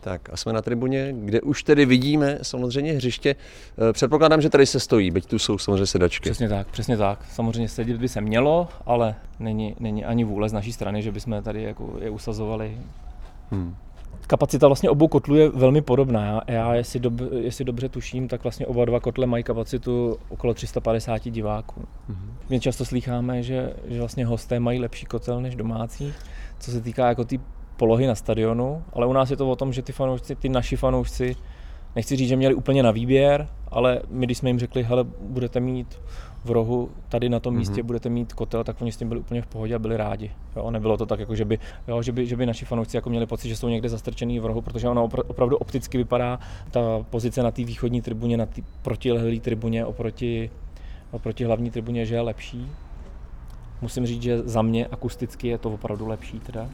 [0.00, 3.36] Tak a jsme na tribuně, kde už tedy vidíme samozřejmě hřiště.
[3.88, 6.30] Eh, Předpokládám, že tady se stojí, byť tu jsou samozřejmě sedačky.
[6.30, 7.24] Přesně tak, přesně tak.
[7.32, 11.42] Samozřejmě sedět by se mělo, ale není, není ani vůle z naší strany, že bychom
[11.42, 12.78] tady jako je usazovali.
[13.50, 13.76] Hmm.
[14.26, 16.26] Kapacita vlastně obou kotlů je velmi podobná.
[16.26, 20.54] Já, já jestli, dob, jestli dobře tuším, tak vlastně oba dva kotle mají kapacitu okolo
[20.54, 21.84] 350 diváků.
[22.08, 22.32] Mhm.
[22.48, 26.12] My často slycháme, že, že vlastně hosté mají lepší kotel než domácí,
[26.58, 27.40] co se týká jako ty
[27.80, 30.76] polohy na stadionu, ale u nás je to o tom, že ty fanoušci, ty naši
[30.76, 31.36] fanoušci,
[31.96, 35.60] nechci říct, že měli úplně na výběr, ale my, když jsme jim řekli, hele, budete
[35.60, 35.98] mít
[36.44, 37.58] v rohu, tady na tom Mhm.
[37.58, 40.30] místě budete mít kotel, tak oni s tím byli úplně v pohodě a byli rádi.
[40.56, 43.10] Jo, nebylo to tak, jako že by, jo, že by, že by naši fanoušci jako
[43.10, 46.38] měli pocit, že jsou někde zastrčený v rohu, protože ono opra- opravdu opticky vypadá
[46.70, 50.50] ta pozice na té východní tribuně, na té protilehlé tribuně oproti,
[51.10, 52.68] oproti hlavní tribuně, že je lepší.
[53.82, 56.68] Musím říct, že za mě akusticky je to opravdu lepší teda.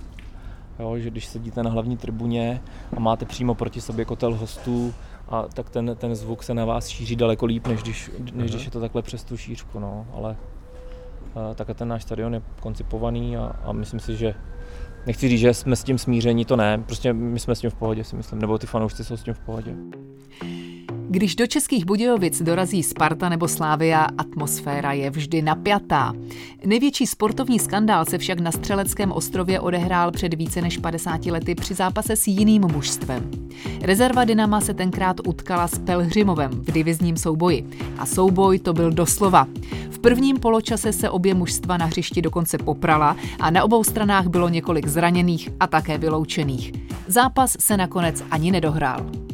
[0.79, 2.62] Jo, že když sedíte na hlavní tribuně
[2.97, 4.95] a máte přímo proti sobě kotel hostů,
[5.29, 8.65] a tak ten, ten zvuk se na vás šíří daleko líp, než když, než když
[8.65, 9.79] je to takhle přes tu šířku.
[9.79, 10.07] No.
[10.12, 10.37] Ale
[11.35, 14.35] a, takhle ten náš stadion je koncipovaný a, a myslím si, že
[15.07, 17.75] nechci říct, že jsme s tím smíření, to ne, prostě my jsme s tím v
[17.75, 19.75] pohodě, si myslím, nebo ty fanoušci jsou s tím v pohodě.
[21.16, 26.12] Když do Českých Budějovic dorazí Sparta nebo Slávia, atmosféra je vždy napjatá.
[26.64, 31.74] Největší sportovní skandál se však na Střeleckém ostrově odehrál před více než 50 lety při
[31.74, 33.31] zápase s jiným mužstvem.
[33.83, 37.66] Rezerva Dynama se tenkrát utkala s Pelhřimovem v divizním souboji.
[37.98, 39.48] A souboj to byl doslova.
[39.90, 44.48] V prvním poločase se obě mužstva na hřišti dokonce poprala a na obou stranách bylo
[44.48, 46.72] několik zraněných a také vyloučených.
[47.07, 49.26] Zápas se nakonec ani nedohrál.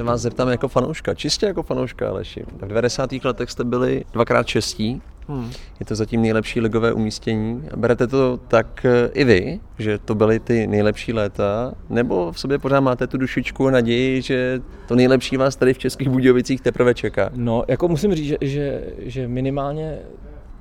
[0.00, 2.42] Se vás zeptám jako fanouška, čistě jako fanouška, Aleši.
[2.62, 3.10] V 90.
[3.24, 5.50] letech jste byli dvakrát šestí, Hmm.
[5.80, 7.62] Je to zatím nejlepší ligové umístění.
[7.76, 12.58] Berete to tak eh, i vy, že to byly ty nejlepší léta, nebo v sobě
[12.58, 16.94] pořád máte tu dušičku a naději, že to nejlepší vás tady v Českých Budějovicích teprve
[16.94, 17.30] čeká?
[17.34, 19.98] No, jako musím říct, že, že, že minimálně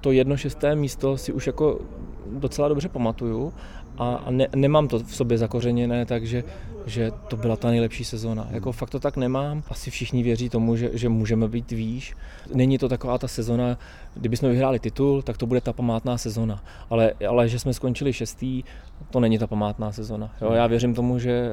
[0.01, 1.79] to jedno šesté místo si už jako
[2.25, 3.53] docela dobře pamatuju
[3.99, 6.43] a ne, nemám to v sobě zakořeněné, takže
[6.85, 8.47] že to byla ta nejlepší sezóna.
[8.51, 9.63] Jako fakt to tak nemám.
[9.69, 12.15] Asi všichni věří tomu, že, že můžeme být výš.
[12.53, 13.77] Není to taková ta sezona,
[14.15, 16.63] kdybychom vyhráli titul, tak to bude ta památná sezona.
[16.89, 18.63] Ale, ale že jsme skončili šestý,
[19.09, 20.35] to není ta památná sezona.
[20.41, 21.49] Jo, já věřím tomu, že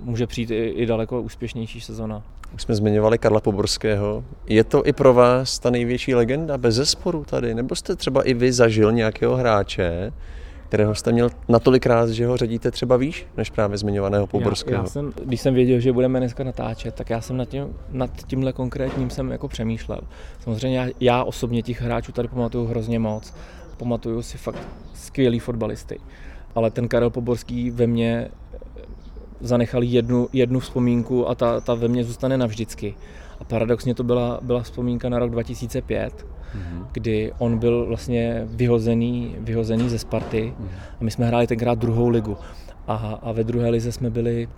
[0.00, 2.22] může přijít i, i daleko úspěšnější sezona.
[2.54, 4.24] Už jsme zmiňovali Karla Poborského.
[4.46, 7.54] Je to i pro vás ta největší legenda bez zesporu tady?
[7.54, 10.12] Nebo jste třeba i vy zažil nějakého hráče,
[10.74, 14.74] kterého jste měl natolik rád, že ho řadíte třeba výš, než právě zmiňovaného Poborského.
[14.74, 17.76] Já, já jsem, když jsem věděl, že budeme dneska natáčet, tak já jsem nad, tím,
[17.90, 20.00] nad tímhle konkrétním jsem jako přemýšlel.
[20.40, 23.34] Samozřejmě já, já osobně těch hráčů tady pamatuju hrozně moc.
[23.76, 26.00] Pamatuju si fakt skvělý fotbalisty.
[26.54, 28.28] Ale ten Karel Poborský ve mně
[29.40, 32.94] zanechal jednu, jednu vzpomínku a ta, ta ve mně zůstane navždycky.
[33.40, 36.86] A paradoxně to byla, byla vzpomínka na rok 2005, mm-hmm.
[36.92, 40.68] kdy on byl vlastně vyhozený, vyhozený ze Sparty mm-hmm.
[41.00, 42.36] a my jsme hráli tenkrát druhou ligu.
[42.86, 44.48] A, a ve druhé lize jsme byli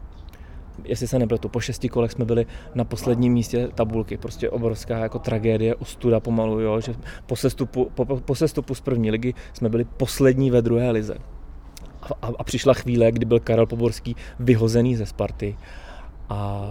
[0.84, 4.16] jestli se nepletu, po šesti kolech jsme byli na posledním místě tabulky.
[4.16, 6.94] Prostě obrovská jako tragédie, ostuda pomalu, jo, že
[7.26, 11.16] po sestupu, po, po sestupu z první ligy jsme byli poslední ve druhé lize.
[12.22, 15.56] A, a, přišla chvíle, kdy byl Karel Poborský vyhozený ze Sparty.
[16.28, 16.68] A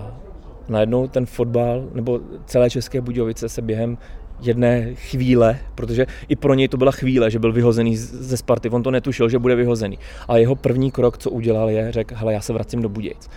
[0.69, 3.97] najednou ten fotbal, nebo celé České Budějovice se během
[4.41, 8.83] jedné chvíle, protože i pro něj to byla chvíle, že byl vyhozený ze Sparty, on
[8.83, 9.99] to netušil, že bude vyhozený.
[10.27, 13.29] A jeho první krok, co udělal, je, řekl, hele, já se vracím do Budějic.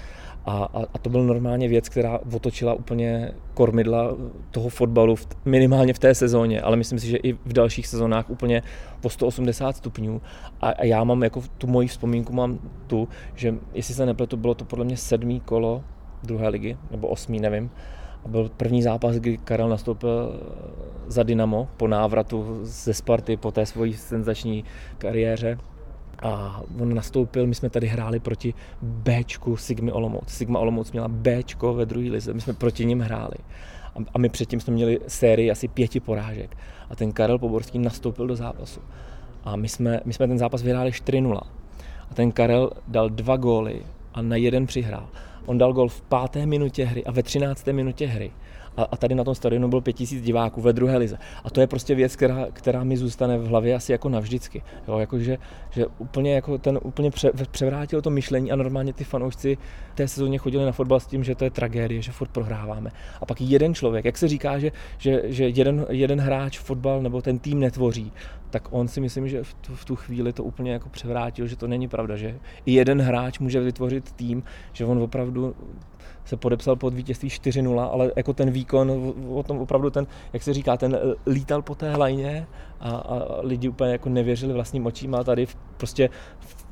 [0.49, 4.17] A, a, a to byl normálně věc, která otočila úplně kormidla
[4.51, 8.31] toho fotbalu v, minimálně v té sezóně, ale myslím si, že i v dalších sezónách
[8.31, 8.63] úplně
[9.01, 10.21] po 180 stupňů.
[10.61, 14.55] A, a já mám jako tu moji vzpomínku mám tu, že jestli se nepletu, bylo
[14.55, 15.85] to podle mě sedmý kolo
[16.23, 17.71] druhé ligy, nebo osmý, nevím.
[18.25, 20.41] A byl první zápas, kdy Karel nastoupil
[21.07, 24.65] za Dynamo po návratu ze Sparty, po té svojí senzační
[24.99, 25.59] kariéře.
[26.23, 30.29] A on nastoupil, my jsme tady hráli proti Bčku Sigmy Olomouc.
[30.29, 33.37] Sigma Olomouc měla Bčko ve druhé lize, my jsme proti ním hráli.
[34.15, 36.57] A my předtím jsme měli sérii asi pěti porážek.
[36.91, 38.81] A ten Karel Poborský nastoupil do zápasu.
[39.45, 41.41] A my jsme, my jsme ten zápas vyhráli 4-0.
[42.11, 43.83] A ten Karel dal dva góly
[44.15, 45.09] a na jeden přihrál.
[45.47, 48.31] On dal gol v páté minutě hry a ve třinácté minutě hry.
[48.79, 51.19] A, a tady na tom stadionu bylo pět tisíc diváků ve druhé lize.
[51.45, 54.63] A to je prostě věc, která, která mi zůstane v hlavě asi jako navždycky.
[54.89, 55.39] Jo, jako že,
[55.71, 59.59] že úplně jako ten úplně pře, převrátil to myšlení a normálně ty fanoušci
[59.95, 62.91] té sezóně chodili na fotbal s tím, že to je tragédie, že furt prohráváme.
[63.21, 67.23] A pak jeden člověk, jak se říká, že, že, že jeden, jeden hráč fotbal nebo
[67.23, 68.13] ten tým netvoří,
[68.51, 71.57] tak on si myslím, že v tu, v tu chvíli to úplně jako převrátil, že
[71.57, 75.55] to není pravda, že i jeden hráč může vytvořit tým, že on opravdu
[76.29, 80.53] se podepsal pod vítězství 4-0, ale jako ten výkon, o tom opravdu ten, jak se
[80.55, 82.47] říká, ten eh, lítal po té hlajně
[82.81, 86.09] a, a lidi úplně jako nevěřili vlastním očím a tady prostě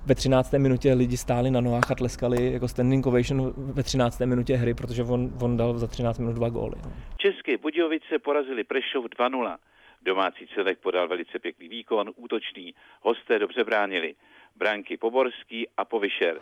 [0.06, 0.52] ve 13.
[0.52, 4.20] minutě lidi stáli na nohách a tleskali jako standing ovation ve 13.
[4.20, 6.76] minutě hry, protože on, on dal za 13 minut dva góly.
[6.84, 6.92] No.
[7.16, 9.56] České Budějovice porazili Prešov 2-0.
[10.02, 14.14] Domácí celek podal velice pěkný výkon, útočný, hosté dobře bránili.
[14.56, 16.40] Bránky Poborský a Povyšer.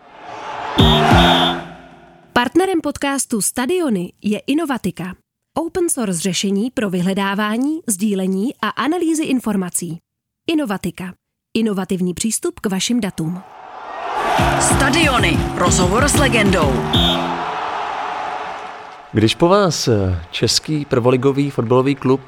[2.36, 5.14] Partnerem podcastu Stadiony je Inovatika.
[5.56, 9.98] Open source řešení pro vyhledávání, sdílení a analýzy informací.
[10.50, 11.14] Inovatika.
[11.56, 13.42] Inovativní přístup k vašim datům.
[14.60, 15.38] Stadiony.
[15.54, 16.72] Rozhovor s legendou.
[19.12, 19.88] Když po vás
[20.30, 22.20] český prvoligový fotbalový klub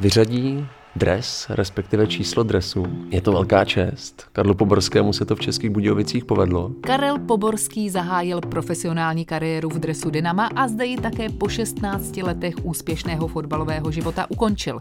[0.00, 2.86] vyřadí dres, respektive číslo dresu.
[3.10, 4.24] Je to velká čest.
[4.32, 6.70] Karlu Poborskému se to v Českých Budějovicích povedlo.
[6.80, 12.54] Karel Poborský zahájil profesionální kariéru v dresu Dynama a zde ji také po 16 letech
[12.62, 14.78] úspěšného fotbalového života ukončil.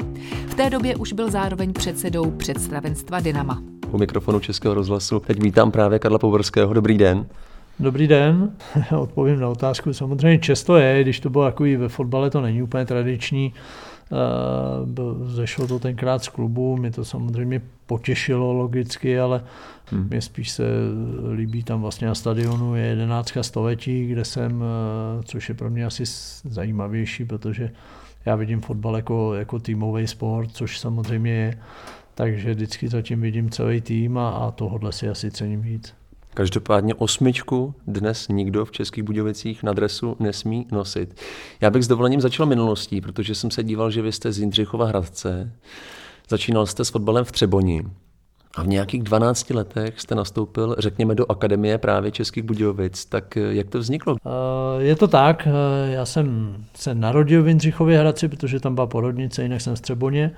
[0.47, 3.61] V té době už byl zároveň předsedou představenstva Dynama.
[3.91, 6.73] U mikrofonu Českého rozhlasu teď vítám právě Karla Poborského.
[6.73, 7.25] Dobrý den.
[7.79, 8.51] Dobrý den,
[8.99, 9.93] odpovím na otázku.
[9.93, 13.53] Samozřejmě často je, když to bylo takový ve fotbale, to není úplně tradiční.
[14.11, 19.43] Eh, zešlo to tenkrát z klubu, mě to samozřejmě potěšilo logicky, ale
[19.85, 20.07] hmm.
[20.09, 20.63] mě spíš se
[21.33, 25.85] líbí tam vlastně na stadionu je 11 století, kde jsem, eh, což je pro mě
[25.85, 26.03] asi
[26.43, 27.71] zajímavější, protože
[28.25, 31.57] já vidím fotbal jako, jako týmový sport, což samozřejmě je,
[32.15, 36.00] takže vždycky zatím vidím celý tým a, a tohohle si asi cením víc.
[36.33, 41.21] Každopádně osmičku dnes nikdo v Českých Budějovicích na dresu nesmí nosit.
[41.61, 44.85] Já bych s dovolením začal minulostí, protože jsem se díval, že vy jste z Jindřichova
[44.85, 45.51] Hradce.
[46.29, 47.81] Začínal jste s fotbalem v Třeboni.
[48.55, 53.05] A v nějakých 12 letech jste nastoupil, řekněme, do Akademie právě Českých Budějovic.
[53.05, 54.15] Tak jak to vzniklo?
[54.77, 55.47] Je to tak.
[55.85, 60.31] Já jsem se narodil v Jindřichově Hradci, protože tam byla porodnice, jinak jsem v Třeboně.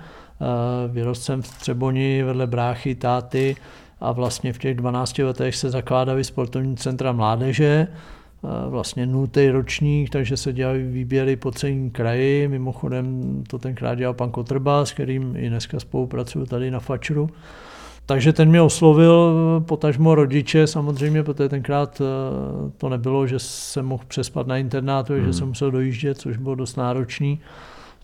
[0.87, 3.55] Vyrostl jsem v Třeboni vedle bráchy, táty
[4.03, 7.87] a vlastně v těch 12 letech se zakládaly sportovní centra mládeže,
[8.69, 12.47] vlastně nultý ročník, takže se dělaly výběry po celém kraji.
[12.47, 17.29] Mimochodem to tenkrát dělal pan Kotrba, s kterým i dneska spolupracuju tady na Fačru.
[18.05, 19.33] Takže ten mě oslovil,
[19.67, 25.25] potažmo rodiče samozřejmě, protože tenkrát eh, to nebylo, že jsem mohl přespat na internátu, hmm.
[25.25, 27.39] že jsem musel dojíždět, což bylo dost náročný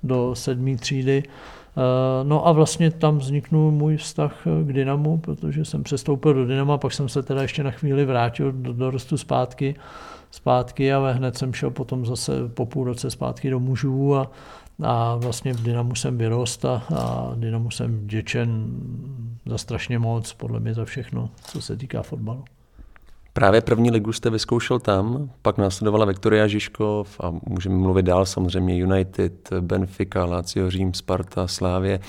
[0.04, 1.24] do sedmé třídy.
[1.80, 6.78] Eh, no a vlastně tam vzniknul můj vztah k Dynamu, protože jsem přestoupil do Dynama,
[6.78, 9.76] pak jsem se teda ještě na chvíli vrátil do dorostu zpátky,
[10.32, 14.32] zpátky ale hned jsem šel potom zase po půl roce zpátky do mužů a,
[14.84, 18.68] a vlastně v Dynamu jsem vyrost a, a Dynamu jsem děčen
[19.46, 22.44] za strašně moc, podle mě za všechno, co se týká fotbalu.
[23.40, 28.78] Právě první ligu jste vyzkoušel tam, pak následovala Viktoria Žižkov a můžeme mluvit dál samozřejmě
[28.78, 32.00] United, Benfica, Lazio, Řím, Sparta, Slávě.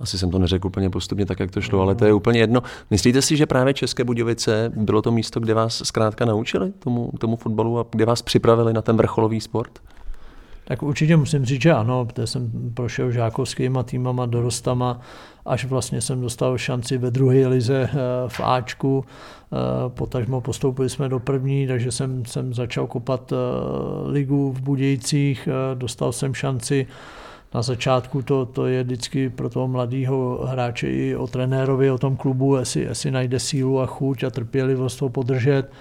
[0.00, 2.62] Asi jsem to neřekl úplně postupně tak, jak to šlo, ale to je úplně jedno.
[2.90, 7.36] Myslíte si, že právě České Budějovice bylo to místo, kde vás zkrátka naučili tomu, tomu
[7.36, 9.78] fotbalu a kde vás připravili na ten vrcholový sport?
[10.70, 15.00] Tak určitě musím říct, že ano, protože jsem prošel žákovskýma týmama, dorostama,
[15.46, 17.96] až vlastně jsem dostal šanci ve druhé lize eh,
[18.28, 19.56] v Ačku, eh,
[19.88, 23.36] potažmo postoupili jsme do první, takže jsem, jsem začal kopat eh,
[24.10, 26.86] ligu v Budějcích, dostal jsem šanci.
[27.54, 32.16] Na začátku to, to je vždycky pro toho mladého hráče i o trenérovi, o tom
[32.16, 35.72] klubu, jestli, jestli najde sílu a chuť a trpělivost ho podržet,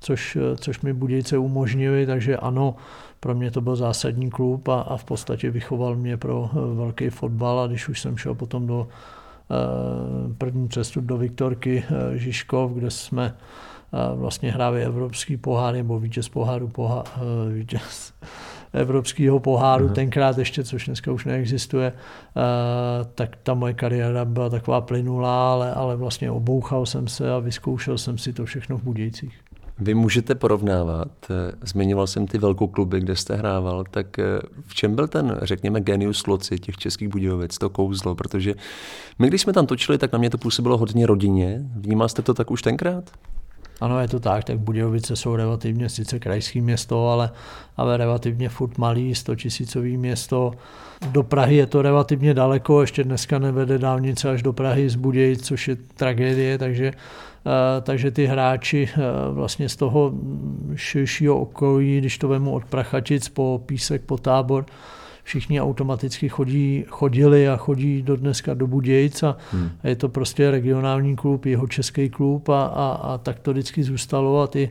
[0.00, 2.74] což, což mi Budějce umožnili, takže ano,
[3.22, 7.10] pro mě to byl zásadní klub a, a v podstatě vychoval mě pro eh, velký
[7.10, 12.72] fotbal a když už jsem šel potom do uh, první přestup do Viktorky uh, Žižkov,
[12.72, 13.34] kde jsme
[14.14, 18.12] vlastně hráli evropský pohár nebo vítěz poháru, pohár, uh, vítěz
[18.72, 19.92] evropského poháru uh-huh.
[19.92, 21.92] tenkrát ještě, což dneska už neexistuje,
[23.14, 27.98] tak ta moje kariéra byla taková plynulá, ale, ale vlastně obouchal jsem se a vyzkoušel
[27.98, 29.51] jsem si to všechno v Budějcích.
[29.82, 34.24] Vy můžete porovnávat, eh, zmiňoval jsem ty velkou kluby, kde jste hrával, tak eh,
[34.66, 38.54] v čem byl ten, řekněme, genius loci těch českých Budějovic, to kouzlo, protože
[39.18, 41.62] my, když jsme tam točili, tak na mě to působilo hodně rodině.
[41.76, 43.10] Vnímal jste to tak už tenkrát?
[43.80, 47.30] Ano, je to tak, tak Budějovice jsou relativně sice krajské město, ale,
[47.76, 50.52] ale relativně furt malý, 100 tisícový město.
[51.10, 55.46] Do Prahy je to relativně daleko, ještě dneska nevede dálnice až do Prahy z Budějic,
[55.46, 56.92] což je tragédie, takže
[57.80, 59.00] takže ty hráči eh,
[59.30, 60.12] vlastně z toho
[60.74, 64.64] širšího okolí, když to vemu od Prachatic po Písek, po Tábor,
[65.22, 69.70] všichni automaticky chodí, chodili a chodí do dneska do Budějc a hmm.
[69.84, 74.40] je to prostě regionální klub, jeho český klub a, a, a tak to vždycky zůstalo
[74.40, 74.68] a ty,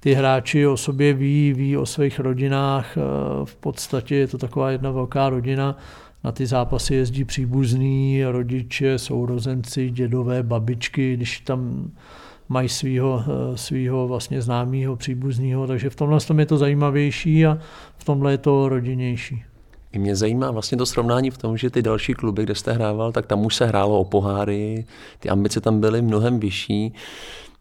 [0.00, 3.00] ty hráči o sobě ví, ví o svých rodinách, eh,
[3.44, 5.76] v podstatě je to taková jedna velká rodina
[6.24, 11.90] na ty zápasy jezdí příbuzní, rodiče, sourozenci, dědové, babičky, když tam
[12.48, 17.58] mají svého, eh, svého vlastně známého, příbuzného, takže v tomhle tom je to zajímavější a
[17.96, 19.42] v tomhle je to rodinnější.
[19.92, 23.12] I mě zajímá vlastně to srovnání v tom, že ty další kluby, kde jste hrával,
[23.12, 24.84] tak tam už se hrálo o poháry,
[25.18, 26.92] ty ambice tam byly mnohem vyšší.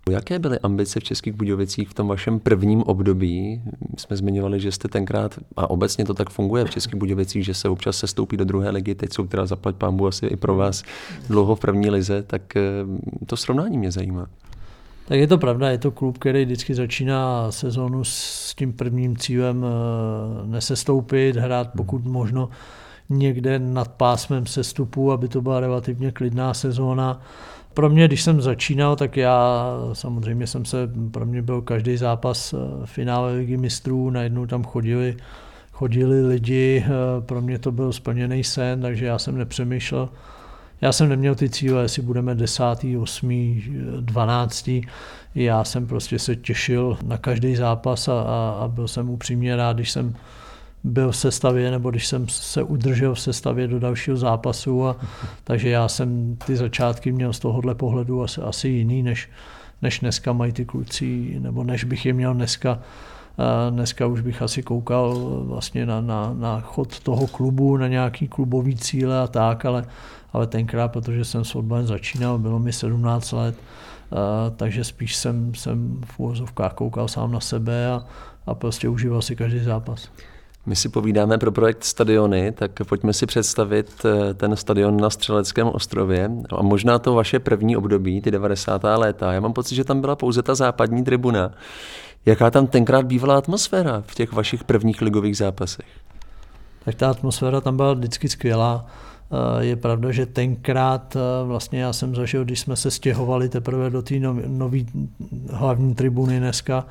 [0.09, 3.61] Jaké byly ambice v Českých Budějovicích v tom vašem prvním období?
[3.97, 7.69] Jsme zmiňovali, že jste tenkrát, a obecně to tak funguje v Českých Budějovicích, že se
[7.69, 10.83] občas se stoupí do druhé ligy, teď jsou teda zaplať pámbu asi i pro vás
[11.29, 12.61] dlouho v první lize, tak eh,
[13.25, 14.27] to srovnání mě zajímá.
[15.07, 19.65] Tak je to pravda, je to klub, který vždycky začíná sezónu s tím prvním cílem
[19.65, 22.49] eh, nesestoupit, hrát pokud možno
[23.09, 27.21] někde nad pásmem sestupu, aby to byla relativně klidná sezóna
[27.73, 30.77] pro mě, když jsem začínal, tak já samozřejmě jsem se,
[31.11, 35.17] pro mě byl každý zápas eh, finále ligy mistrů, najednou tam chodili,
[35.71, 40.09] chodili lidi, eh, pro mě to byl splněný sen, takže já jsem nepřemýšlel,
[40.81, 42.63] Já jsem neměl ty cíle, jestli budeme 10.,
[43.01, 43.61] 8.,
[43.99, 44.69] 12.
[45.35, 49.73] Já jsem prostě se těšil na každý zápas a, a, a byl jsem upřímně rád,
[49.73, 50.15] když jsem
[50.83, 54.87] byl v sestavě, nebo když jsem se udržel v sestavě do dalšího zápasu.
[54.87, 54.95] A,
[55.43, 59.29] takže já jsem ty začátky měl z tohohle pohledu asi, asi jiný, než,
[59.81, 62.79] než dneska mají ty kluci, nebo než bych je měl dneska.
[63.69, 65.15] Dneska už bych asi koukal
[65.45, 69.85] vlastně na, na, na chod toho klubu, na nějaký klubový cíle a tak, ale,
[70.33, 73.55] ale tenkrát, protože jsem s fotbalem začínal, bylo mi 17 let,
[74.55, 78.05] takže spíš jsem, jsem v úvozovkách koukal sám na sebe a,
[78.45, 80.09] a prostě užíval si každý zápas.
[80.65, 85.67] My si povídáme pro projekt Stadiony, tak pojďme si představit eh, ten stadion na Střeleckém
[85.67, 88.83] ostrově a možná to vaše první období, ty 90.
[88.83, 89.33] léta.
[89.33, 91.51] Já mám pocit, že tam byla pouze ta západní tribuna.
[92.25, 95.85] Jaká tam tenkrát bývala atmosféra v těch vašich prvních ligových zápasech?
[96.85, 98.85] Tak ta atmosféra tam byla vždycky skvělá.
[99.31, 103.89] Eh, je pravda, že tenkrát eh, vlastně já jsem zažil, když jsme se stěhovali teprve
[103.89, 104.15] do té
[104.47, 104.79] nové
[105.51, 106.85] hlavní tribuny dneska,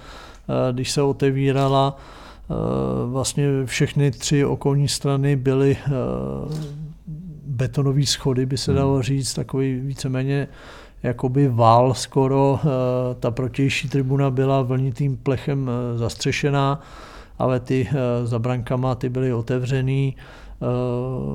[0.72, 1.96] když se otevírala,
[3.07, 5.90] vlastně všechny tři okolní strany byly eh,
[7.46, 9.03] betonové schody, by se dalo hmm.
[9.03, 10.48] říct, takový víceméně
[11.03, 12.61] jakoby vál skoro.
[12.62, 12.68] Eh,
[13.14, 16.80] ta protější tribuna byla vlnitým plechem zastřešená,
[17.38, 17.88] ale ty
[18.24, 20.16] za brankama ty byly otevřený.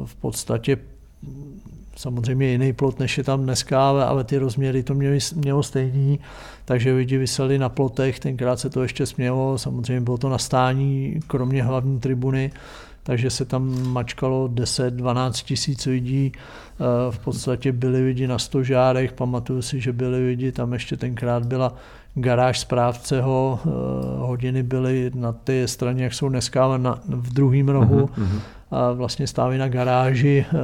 [0.05, 0.77] V podstatě
[1.95, 6.19] samozřejmě jiný plot, než je tam dneska, ale, ale ty rozměry to měly, mělo stejný,
[6.65, 11.19] takže lidi vyseli na plotech, tenkrát se to ještě smělo, samozřejmě bylo to na stání,
[11.27, 12.51] kromě hlavní tribuny,
[13.03, 19.61] takže se tam mačkalo 10-12 tisíc lidí, eh, v podstatě byli lidi na stožárech, pamatuju
[19.61, 21.75] si, že byli lidi, tam ještě tenkrát byla
[22.15, 23.69] garáž správceho, eh,
[24.17, 28.05] hodiny byly na té straně, jak jsou dneska, ale na, v druhém rohu.
[28.05, 28.39] Uh-huh,
[28.71, 30.57] A vlastně stály na garáži, eh,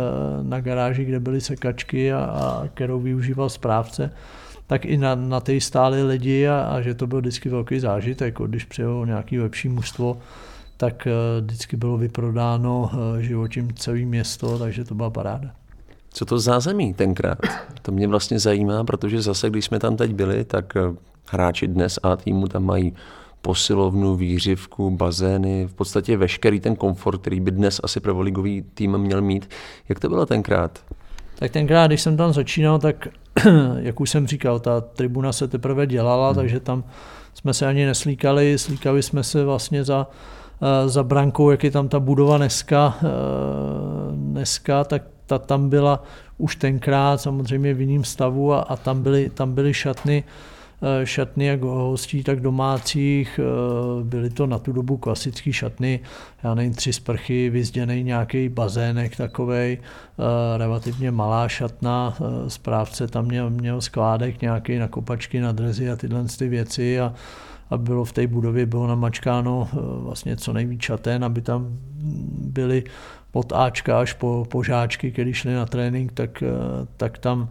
[0.44, 4.12] na garáži, kde byly sekačky a, a kterou využíval správce
[4.68, 8.40] tak i na, na té stály lidi a, a že to byl vždycky velký zážitek,
[8.48, 10.18] když přijelo nějaký lepší mužstvo,
[10.78, 15.52] tak uh, vždycky bylo vyprodáno životím celé město, takže to byla paráda.
[16.14, 17.38] Co to zázemí tenkrát?
[17.82, 20.74] To mě vlastně zajímá, protože zase, když jsme tam teď byli, tak
[21.30, 22.94] hráči dnes A týmu tam mají
[23.42, 29.22] posilovnu, výřivku, bazény, v podstatě veškerý ten komfort, který by dnes asi prvoligový tým měl
[29.22, 29.50] mít.
[29.90, 30.80] Jak to bylo tenkrát?
[31.36, 33.08] Tak tenkrát, když jsem tam začínal, tak
[33.80, 36.36] jak už jsem říkal, ta tribuna se teprve dělala, hmm.
[36.36, 36.84] takže tam
[37.34, 40.08] jsme se ani neslíkali, slíkali jsme se vlastně za,
[40.62, 43.08] eh, za brankou, jak je tam ta budova dneska, eh,
[44.12, 46.04] dneska tak ta tam byla
[46.38, 50.24] už tenkrát samozřejmě v jiném stavu a, a tam, byly, tam byly šatny,
[51.04, 53.40] šatny jak hostí, tak domácích.
[53.40, 56.00] Eh, byly to na tu dobu klasické šatny,
[56.44, 62.18] já nevím, tři sprchy, vyzděný nějaký bazének takovej, eh, relativně malá šatna,
[62.48, 67.14] správce tam měl, měl skládek nějaký na kopačky, na drezy a tyhle ty věci a,
[67.70, 71.68] a bylo v té budově bylo namačkáno vlastně co nejvíc šaten, aby tam
[72.38, 72.84] byly
[73.32, 76.44] od Ačka až po, po žáčky, když šli na trénink, tak,
[76.98, 77.50] tak tam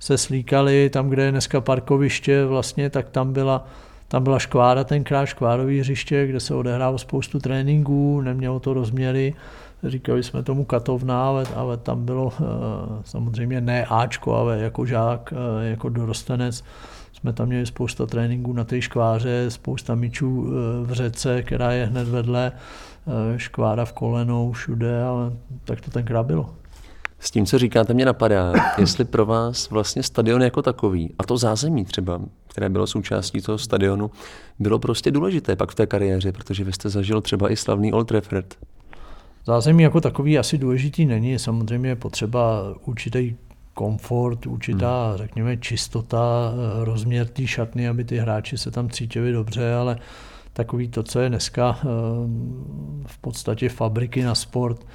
[0.00, 3.66] se slíkali, tam, kde je dneska parkoviště, vlastně, tak tam byla,
[4.08, 9.34] tam byla škvára, tenkrát škvárový hřiště, kde se odehrávalo spoustu tréninků, nemělo to rozměry,
[9.84, 12.44] říkali jsme tomu katovna, ale, ale tam bylo eh,
[13.04, 16.64] samozřejmě ne Ačko, ale jako žák, eh, jako dorostenec,
[17.12, 21.86] jsme tam měli spousta tréninků na té škváře, spousta míčů eh, v řece, která je
[21.86, 22.52] hned vedle,
[23.36, 25.32] škvára v kolenou všude, ale
[25.64, 26.59] tak to tenkrát bylo.
[27.20, 31.36] S tím, co říkáte, mě napadá, jestli pro vás vlastně stadion jako takový, a to
[31.36, 34.10] zázemí třeba, které bylo součástí toho stadionu,
[34.58, 38.08] bylo prostě důležité pak v té kariéře, protože vy jste zažil třeba i slavný Old
[38.08, 38.54] Trafford.
[39.46, 43.34] Zázemí jako takový asi důležitý není, samozřejmě potřeba určitý
[43.74, 45.18] komfort, určitá, hmm.
[45.18, 46.52] řekněme, čistota,
[46.82, 49.98] rozměr té šatny, aby ty hráči se tam cítili dobře, ale
[50.52, 51.86] takový to, co je dneska eh,
[53.06, 54.86] v podstatě fabriky na sport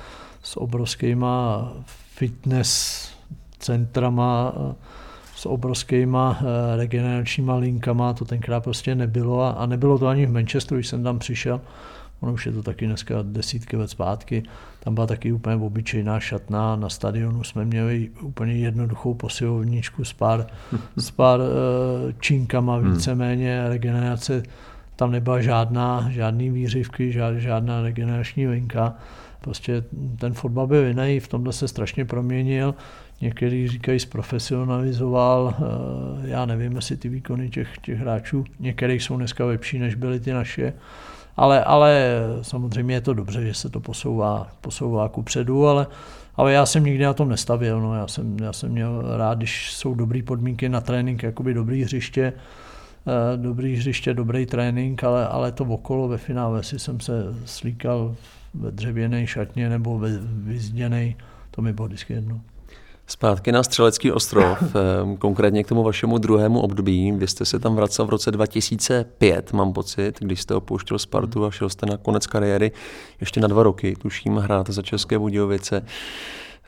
[0.46, 1.74] s obrovskýma
[2.16, 3.10] fitness
[3.60, 4.54] centrama
[5.36, 10.32] s obrovskýma eh, regeneračníma linkama, to tenkrát prostě nebylo a, a nebylo to ani v
[10.32, 11.62] Manchesteru, když jsem tam přišel,
[12.20, 14.44] ono už je to taky dneska desítky let zpátky,
[14.80, 20.48] tam byla taky úplně obyčejná šatna, na stadionu jsme měli úplně jednoduchou posilovničku s pár,
[20.98, 21.46] s pár uh,
[22.20, 22.94] činkama hmm.
[22.94, 24.44] víceméně, regenerace,
[24.96, 28.96] tam nebyla žádná, žádný výřivky, žád, žádná regenerační linka,
[29.46, 29.84] Prostě
[30.20, 32.76] ten fotbal byl jiný, v tomhle se strašně proměnil.
[33.22, 35.54] Někteří říkají, zprofesionalizoval.
[35.58, 40.20] Eh, já nevím, jestli ty výkony těch, těch hráčů, některých jsou dneska lepší, než byly
[40.20, 40.74] ty naše,
[41.38, 45.88] ale, ale samozřejmě je to dobře, že se to posouvá, posouvá ku předu, ale,
[46.36, 47.82] ale já jsem nikdy na tom nestavil.
[47.82, 47.96] No.
[47.96, 52.34] Já, jsem, já jsem měl rád, když jsou dobré podmínky na trénink, jakoby dobrý hřiště,
[52.34, 57.14] eh, dobrý hřiště, dobrý trénink, ale, ale to okolo ve finále si jsem se
[57.46, 58.16] slíkal
[58.60, 61.16] ve dřevěné šatně nebo ve vyzděnej,
[61.52, 62.42] to mi bylo vždycky jedno.
[63.08, 67.12] Zpátky na Střelecký ostrov, eh, konkrétně k tomu vašemu druhému období.
[67.12, 71.52] Vy jste se tam vracel v roce 2005, mám pocit, když jste opouštěl Spartu a
[71.52, 72.72] šel jste na konec kariéry
[73.20, 75.86] ještě na dva roky, tuším, hrát za České Budějovice.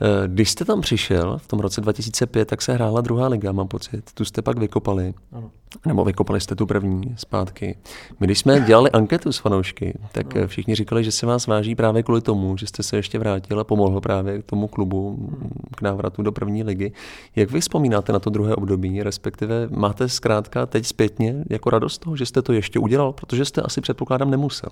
[0.02, 3.68] Eh, když jste tam přišel v tom roce 2005, tak se hrála druhá liga, mám
[3.68, 4.12] pocit.
[4.14, 5.14] Tu jste pak vykopali.
[5.32, 5.52] Ano.
[5.86, 7.78] Nebo vykopali jste tu první zpátky.
[8.20, 10.48] My když jsme dělali anketu s fanoušky, tak ano.
[10.48, 13.64] všichni říkali, že se vás váží právě kvůli tomu, že jste se ještě vrátil a
[13.64, 15.30] pomohl právě tomu klubu
[15.78, 16.92] k návratu do první ligy.
[17.36, 22.16] Jak vy vzpomínáte na to druhé období, respektive máte zkrátka teď zpětně jako radost toho,
[22.16, 24.70] že jste to ještě udělal, protože jste asi předpokládám nemusel.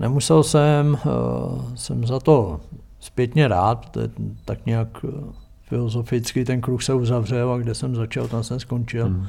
[0.00, 2.60] Nemusel jsem, eh, jsem za to
[3.08, 4.10] zpětně rád, to je
[4.44, 5.08] tak nějak eh,
[5.62, 9.06] filozoficky ten kruh se uzavřel a kde jsem začal, tam jsem skončil.
[9.06, 9.26] Hmm.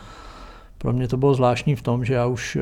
[0.78, 2.62] Pro mě to bylo zvláštní v tom, že já už eh,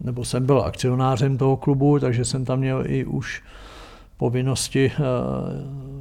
[0.00, 3.42] nebo jsem byl akcionářem toho klubu, takže jsem tam měl i už
[4.16, 5.00] povinnosti eh,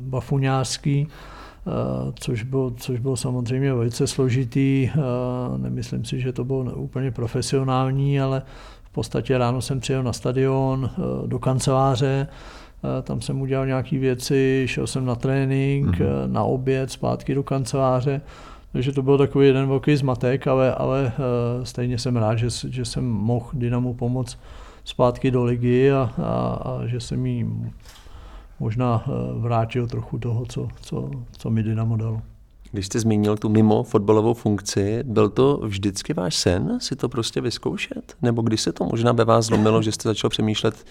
[0.02, 1.08] bafuňářský,
[2.20, 4.90] což bylo, což bylo samozřejmě velice složitý.
[5.58, 8.42] Nemyslím si, že to bylo úplně profesionální, ale
[8.84, 10.90] v podstatě ráno jsem přijel na stadion,
[11.26, 12.28] do kanceláře,
[13.04, 16.32] tam jsem udělal nějaké věci, šel jsem na trénink, mm-hmm.
[16.32, 18.22] na oběd, zpátky do kanceláře.
[18.72, 22.86] Takže to byl takový jeden velký zmatek, ale, ale eh, stejně jsem rád, že, že
[22.86, 24.38] jsem mohl Dynamu pomoct
[24.84, 27.46] zpátky do ligy a, a, a že jsem jí
[28.60, 32.22] možná eh, vrátil trochu toho, co, co, co mi Dynamo dalo.
[32.72, 37.42] Když jste zmínil tu mimo fotbalovou funkci, byl to vždycky váš sen si to prostě
[37.42, 38.16] vyzkoušet?
[38.22, 40.86] Nebo když se to možná ve vás zlomilo, že jste začal přemýšlet,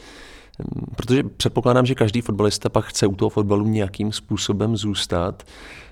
[0.97, 5.43] Protože předpokládám, že každý fotbalista pak chce u toho fotbalu nějakým způsobem zůstat.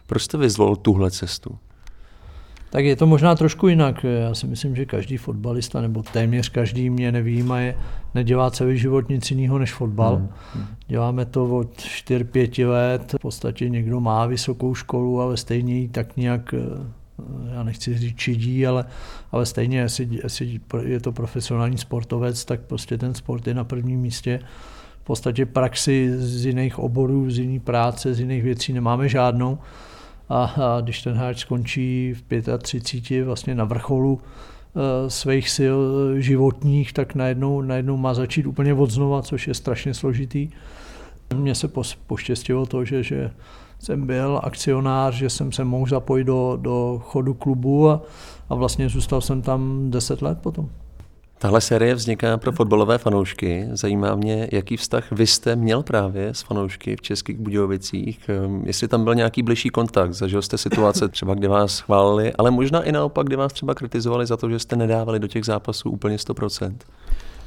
[0.06, 1.58] Proč jste vyzvolil tuhle cestu?
[2.70, 4.04] Tak je to možná trošku jinak.
[4.04, 7.78] Já si myslím, že každý fotbalista, nebo téměř každý mě nevýjímaje,
[8.14, 10.16] nedělá celý život nic jiného než fotbal.
[10.16, 10.66] Hmm.
[10.86, 13.14] Děláme to od 4-5 let.
[13.18, 16.54] V podstatě někdo má vysokou školu, ale stejně ji tak nějak
[17.54, 18.84] já nechci říct čidí, ale,
[19.32, 24.00] ale stejně, jestli, jestli je to profesionální sportovec, tak prostě ten sport je na prvním
[24.00, 24.40] místě.
[25.02, 29.58] V podstatě praxi z jiných oborů, z jiné práce, z jiných věcí nemáme žádnou.
[30.28, 32.22] A, a když ten hráč skončí v
[32.58, 35.78] 35 vlastně na vrcholu e, svých sil
[36.18, 40.48] životních, tak najednou, najednou má začít úplně od znova, což je strašně složitý.
[41.34, 41.68] Mně se
[42.06, 43.30] poštěstilo to, že, že
[43.78, 48.02] jsem byl akcionář, že jsem se mohl zapojit do, do chodu klubu a,
[48.48, 50.68] a vlastně zůstal jsem tam 10 let potom.
[51.38, 53.68] Tahle série vzniká pro fotbalové fanoušky.
[53.72, 58.28] Zajímá mě, jaký vztah vy jste měl právě s fanoušky v Českých Budějovicích.
[58.28, 62.50] Ehm, jestli tam byl nějaký bližší kontakt, zažil jste situace třeba, kde vás chválili, ale
[62.50, 65.90] možná i naopak, kde vás třeba kritizovali za to, že jste nedávali do těch zápasů
[65.90, 66.76] úplně 100%.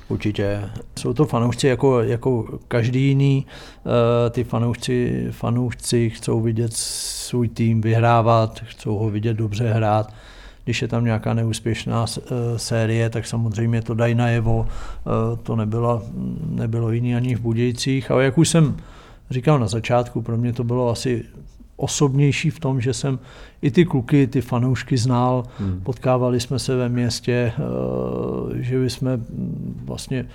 [0.10, 0.70] Určitě.
[1.00, 3.46] Jsou to fanoušci jako, jako každý jiný.
[3.86, 10.14] Eh, ty fanoušci, fanoušci chcou vidět svůj tým vyhrávat, chcou ho vidět dobře hrát.
[10.64, 14.68] Když je tam nějaká neúspěšná eh, série, tak samozřejmě to dají najevo.
[14.68, 16.04] Eh, to nebylo,
[16.50, 18.78] nebylo jiný ani v Budějcích, ale jak už jsem
[19.30, 21.24] říkal na začátku, pro mě to bylo asi
[21.78, 23.20] osobnější v tom, že jsem
[23.62, 25.82] i ty kluky, ty fanoušky znal, hmm.
[25.84, 29.20] potkávali jsme se ve městě, eh, žili jsme
[29.86, 30.26] vlastně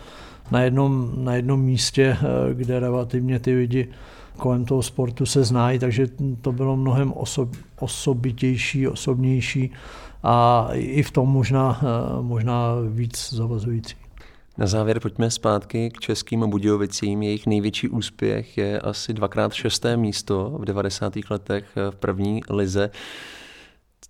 [0.50, 3.88] na jednom, na jednom místě, eh, kde relativně ty lidi
[4.36, 6.08] kolem toho sportu se znají, takže
[6.40, 7.48] to bylo mnohem osob,
[7.80, 9.70] osobitější, osobnější
[10.22, 14.01] a i v tom možná, eh, možná víc zavazující.
[14.62, 17.22] Na závěr pojďme zpátky k českým Budějovicím.
[17.22, 21.12] Jejich největší úspěch je asi dvakrát šesté místo v 90.
[21.30, 22.90] letech v první lize.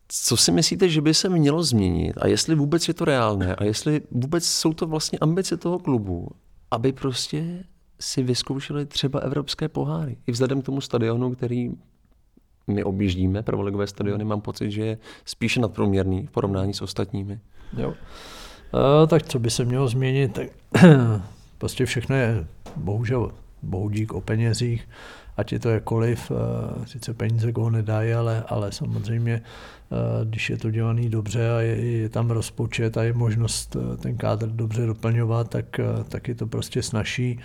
[0.08, 3.64] Co si myslíte, že by se mělo změnit a jestli vůbec je to reálné a
[3.64, 6.28] jestli vůbec jsou to vlastně ambice toho klubu,
[6.70, 7.64] aby prostě
[8.00, 10.16] si vyzkoušeli třeba evropské poháry.
[10.26, 11.70] I vzhledem k tomu stadionu, který
[12.66, 17.40] my objíždíme, prvoligové stadiony, mám pocit, že je spíše nadprůměrný v porovnání s ostatními.
[17.76, 17.94] Jo.
[18.72, 20.48] Uh, tak co by se mělo změnit, tak
[21.58, 22.46] prostě všechno je
[22.76, 24.88] bohužel bohudík o penězích,
[25.36, 26.36] ať je to jakkoliv, uh,
[26.84, 29.42] sice peníze koho nedají, ale, ale samozřejmě,
[29.90, 34.16] uh, když je to dělaný dobře a je, je tam rozpočet a je možnost ten
[34.16, 37.40] kádr dobře doplňovat, tak, tak je to prostě snaží.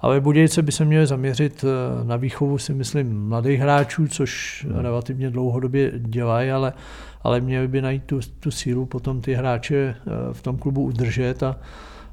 [0.00, 1.64] Ale Budějce by se měly zaměřit
[2.02, 4.78] na výchovu, si myslím, mladých hráčů, což hmm.
[4.78, 6.72] relativně dlouhodobě dělají, ale
[7.24, 11.42] ale měli by najít tu, tu sílu potom ty hráče eh, v tom klubu udržet
[11.42, 11.56] a,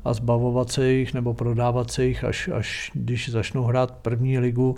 [0.05, 4.77] a zbavovat se jich nebo prodávat se jich, až, až když začnou hrát první ligu,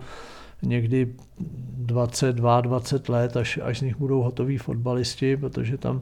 [0.64, 6.01] někdy 22, 20 let, až, až z nich budou hotoví fotbalisti, protože tam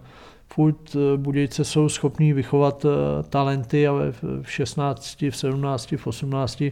[0.53, 3.93] furt eh, Budějce jsou schopní vychovat eh, talenty a
[4.41, 6.63] v 16, v 17, v 18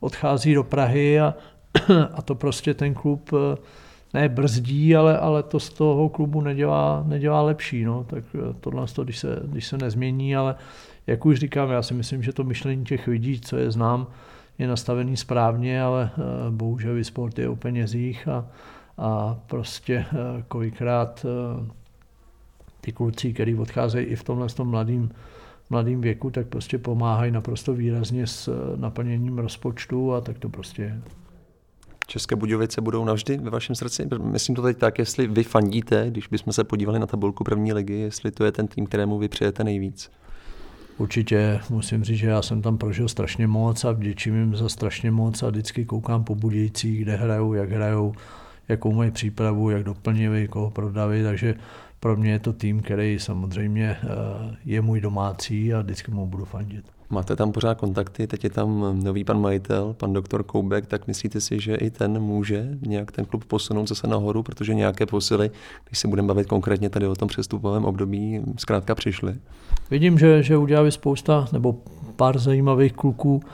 [0.00, 1.34] odchází do Prahy a,
[2.14, 3.56] a to prostě ten klub eh,
[4.14, 7.84] ne brzdí, ale, ale to z toho klubu nedělá, nedělá lepší.
[7.84, 8.04] No.
[8.04, 8.24] Tak
[8.60, 10.54] tohle, když se, když se nezmění, ale
[11.06, 14.06] jak už říkám, já si myslím, že to myšlení těch lidí, co je znám,
[14.58, 16.10] je nastavený správně, ale
[16.50, 18.46] bohužel sport je o penězích a,
[18.98, 20.06] a prostě
[20.48, 21.26] kolikrát
[22.80, 25.10] ty kluci, kteří odcházejí i v tomhle tom mladým,
[25.70, 30.82] mladým věku, tak prostě pomáhají naprosto výrazně s eh, naplněním rozpočtu a tak to prostě
[30.82, 31.02] je.
[32.06, 34.08] České Budějovice budou navždy ve vašem srdci?
[34.22, 37.94] Myslím to teď tak, jestli vy fandíte, když bychom se podívali na tabulku první ligy,
[37.94, 40.10] jestli to je ten tým, kterému vy přijete nejvíc.
[40.98, 45.10] Určitě musím říct, že já jsem tam prožil strašně moc a vděčím jim za strašně
[45.10, 48.14] moc a vždycky koukám po Budějcích, kde hrajou, jak hrajou,
[48.68, 51.54] jakou mají přípravu, jak doplnili, koho prodali, takže
[52.00, 56.44] pro mě je to tým, který samozřejmě eh, je můj domácí a vždycky mu budu
[56.44, 56.97] fandit.
[57.10, 61.40] Máte tam pořád kontakty, teď je tam nový pan majitel, pan doktor Koubek, tak myslíte
[61.40, 65.50] si, že i ten může nějak ten klub posunout zase nahoru, protože nějaké posily,
[65.88, 69.34] když se budeme bavit konkrétně tady o tom přestupovém období, zkrátka přišly?
[69.90, 71.76] Vidím, že, že udělali spousta, nebo
[72.16, 73.40] pár zajímavých kluků.
[73.42, 73.50] E,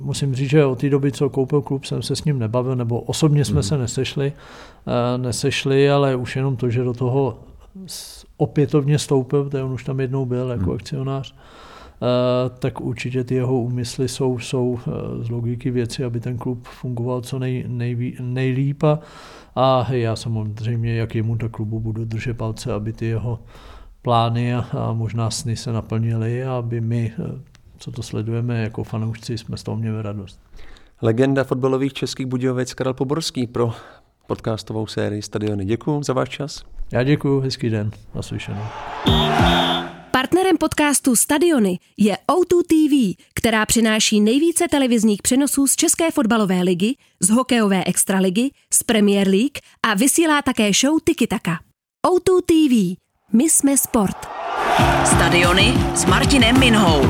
[0.00, 3.00] musím říct, že od té doby, co koupil klub, jsem se s ním nebavil, nebo
[3.00, 3.62] osobně jsme hmm.
[3.62, 4.32] se nesešli,
[4.86, 7.38] e, nesešli, ale už jenom to, že do toho
[8.36, 10.74] opětovně stoupil, protože on už tam jednou byl jako hmm.
[10.74, 11.34] akcionář,
[12.58, 17.20] tak určitě ty jeho úmysly jsou, jsou eh, z logiky věci, aby ten klub fungoval
[17.20, 18.82] co nej, nej, nejlíp
[19.56, 23.38] a, já samozřejmě, jak jemu tak klubu budu držet palce, aby ty jeho
[24.02, 27.40] plány a, a možná sny se naplnily a aby my, eh,
[27.78, 30.40] co to sledujeme jako fanoušci, jsme z toho měli radost.
[31.02, 33.72] Legenda fotbalových českých Budějovic Karel Poborský pro
[34.26, 35.64] podcastovou sérii Stadiony.
[35.64, 36.64] Děkuji za váš čas.
[36.92, 38.62] Já děkuji, hezký den, naslyšenou.
[40.22, 46.94] Partnerem podcastu Stadiony je O2 TV, která přináší nejvíce televizních přenosů z České fotbalové ligy,
[47.20, 51.58] z hokejové extraligy, z Premier League a vysílá také show Tiki Taka.
[52.06, 53.00] O2 TV.
[53.32, 54.28] My jsme sport.
[55.04, 57.02] Stadiony s Martinem Minhou.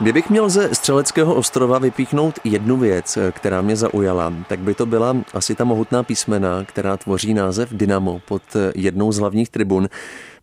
[0.00, 5.16] Kdybych měl ze Střeleckého ostrova vypíchnout jednu věc, která mě zaujala, tak by to byla
[5.34, 8.42] asi ta mohutná písmena, která tvoří název Dynamo pod
[8.74, 9.88] jednou z hlavních tribun.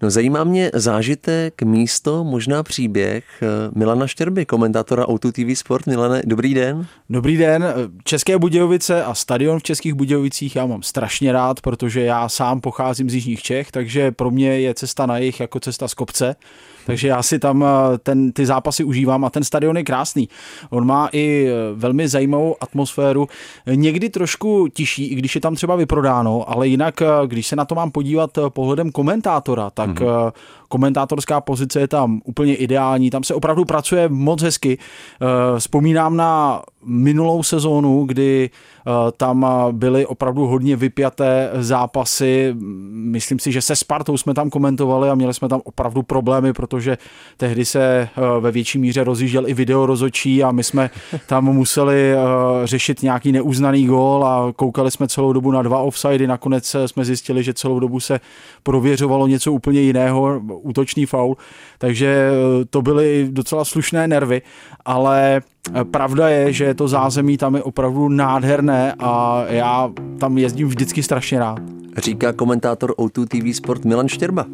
[0.02, 3.45] No zajímá mě zážitek, místo, možná příběh eh,
[3.76, 5.88] Milana Štěrby, komentátora Auto TV Sport.
[5.88, 6.88] Milane, dobrý den.
[7.10, 7.74] Dobrý den.
[8.04, 13.10] České Budějovice a stadion v Českých Budějovicích já mám strašně rád, protože já sám pocházím
[13.10, 16.36] z Jižních Čech, takže pro mě je cesta na jich jako cesta z kopce.
[16.86, 20.30] Takže já si tam eh, ten, ty zápasy užívám a ten stadion je krásný.
[20.70, 23.28] On má i eh, velmi zajímavou atmosféru,
[23.66, 27.76] někdy trošku tiší, i když je tam třeba vyprodáno, ale jinak, když se na to
[27.76, 30.32] mám podívat pohledem komentátora, tak tak mm-hmm.
[30.72, 34.78] Komentátorská pozice je tam úplně ideální, tam se opravdu pracuje moc hezky.
[34.78, 42.55] Eh, vzpomínám na minulou sezónu, kdy eh, tam byly opravdu hodně vypjaté zápasy.
[42.91, 46.97] Myslím si, že se Spartou jsme tam komentovali a měli jsme tam opravdu problémy, protože
[47.38, 48.09] tehdy se
[48.39, 50.89] ve větší míře rozjížděl i video rozočí a my jsme
[51.28, 52.13] tam museli
[52.63, 56.28] řešit nějaký neuznaný gól a koukali jsme celou dobu na dva offsidy.
[56.28, 58.19] Nakonec jsme zjistili, že celou dobu se
[58.63, 61.38] prověřovalo něco úplně jiného, útočný faul,
[61.78, 64.41] takže eh, to byly docela slušné nervy,
[64.86, 70.68] ale eh, pravda je, že to zázemí tam je opravdu nádherné a já tam jezdím
[70.68, 71.59] vždycky strašně rád.
[71.97, 74.45] Říká komentátor O2 TV Sport Milan Štěrba.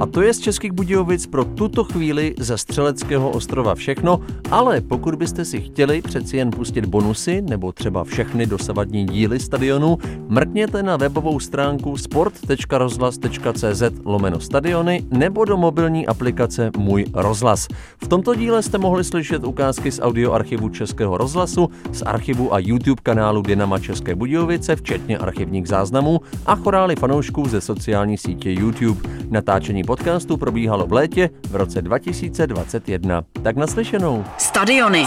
[0.00, 4.20] A to je z Českých Budějovic pro tuto chvíli ze Střeleckého ostrova všechno,
[4.50, 9.98] ale pokud byste si chtěli přeci jen pustit bonusy nebo třeba všechny dosavadní díly stadionu,
[10.28, 17.68] mrkněte na webovou stránku sport.rozhlas.cz lomeno stadiony nebo do mobilní aplikace Můj rozhlas.
[18.04, 23.02] V tomto díle jste mohli slyšet ukázky z audioarchivu Českého rozhlasu, z archivu a YouTube
[23.02, 29.00] kanálu Dynama České Budějovice, včetně archivních záznamů a chorály fanoušků ze sociální sítě YouTube.
[29.30, 33.24] Natáčení podcastu probíhalo v létě v roce 2021.
[33.42, 34.24] Tak naslyšenou.
[34.38, 35.06] Stadiony.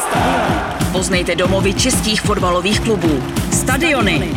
[0.91, 3.23] Poznejte domovy českých fotbalových klubů.
[3.51, 4.31] Stadiony.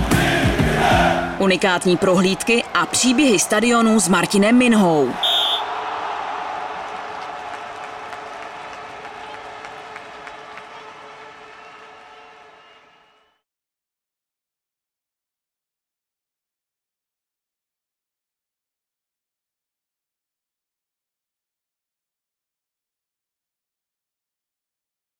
[1.38, 5.08] Unikátní prohlídky a příběhy stadionů s Martinem Minhou.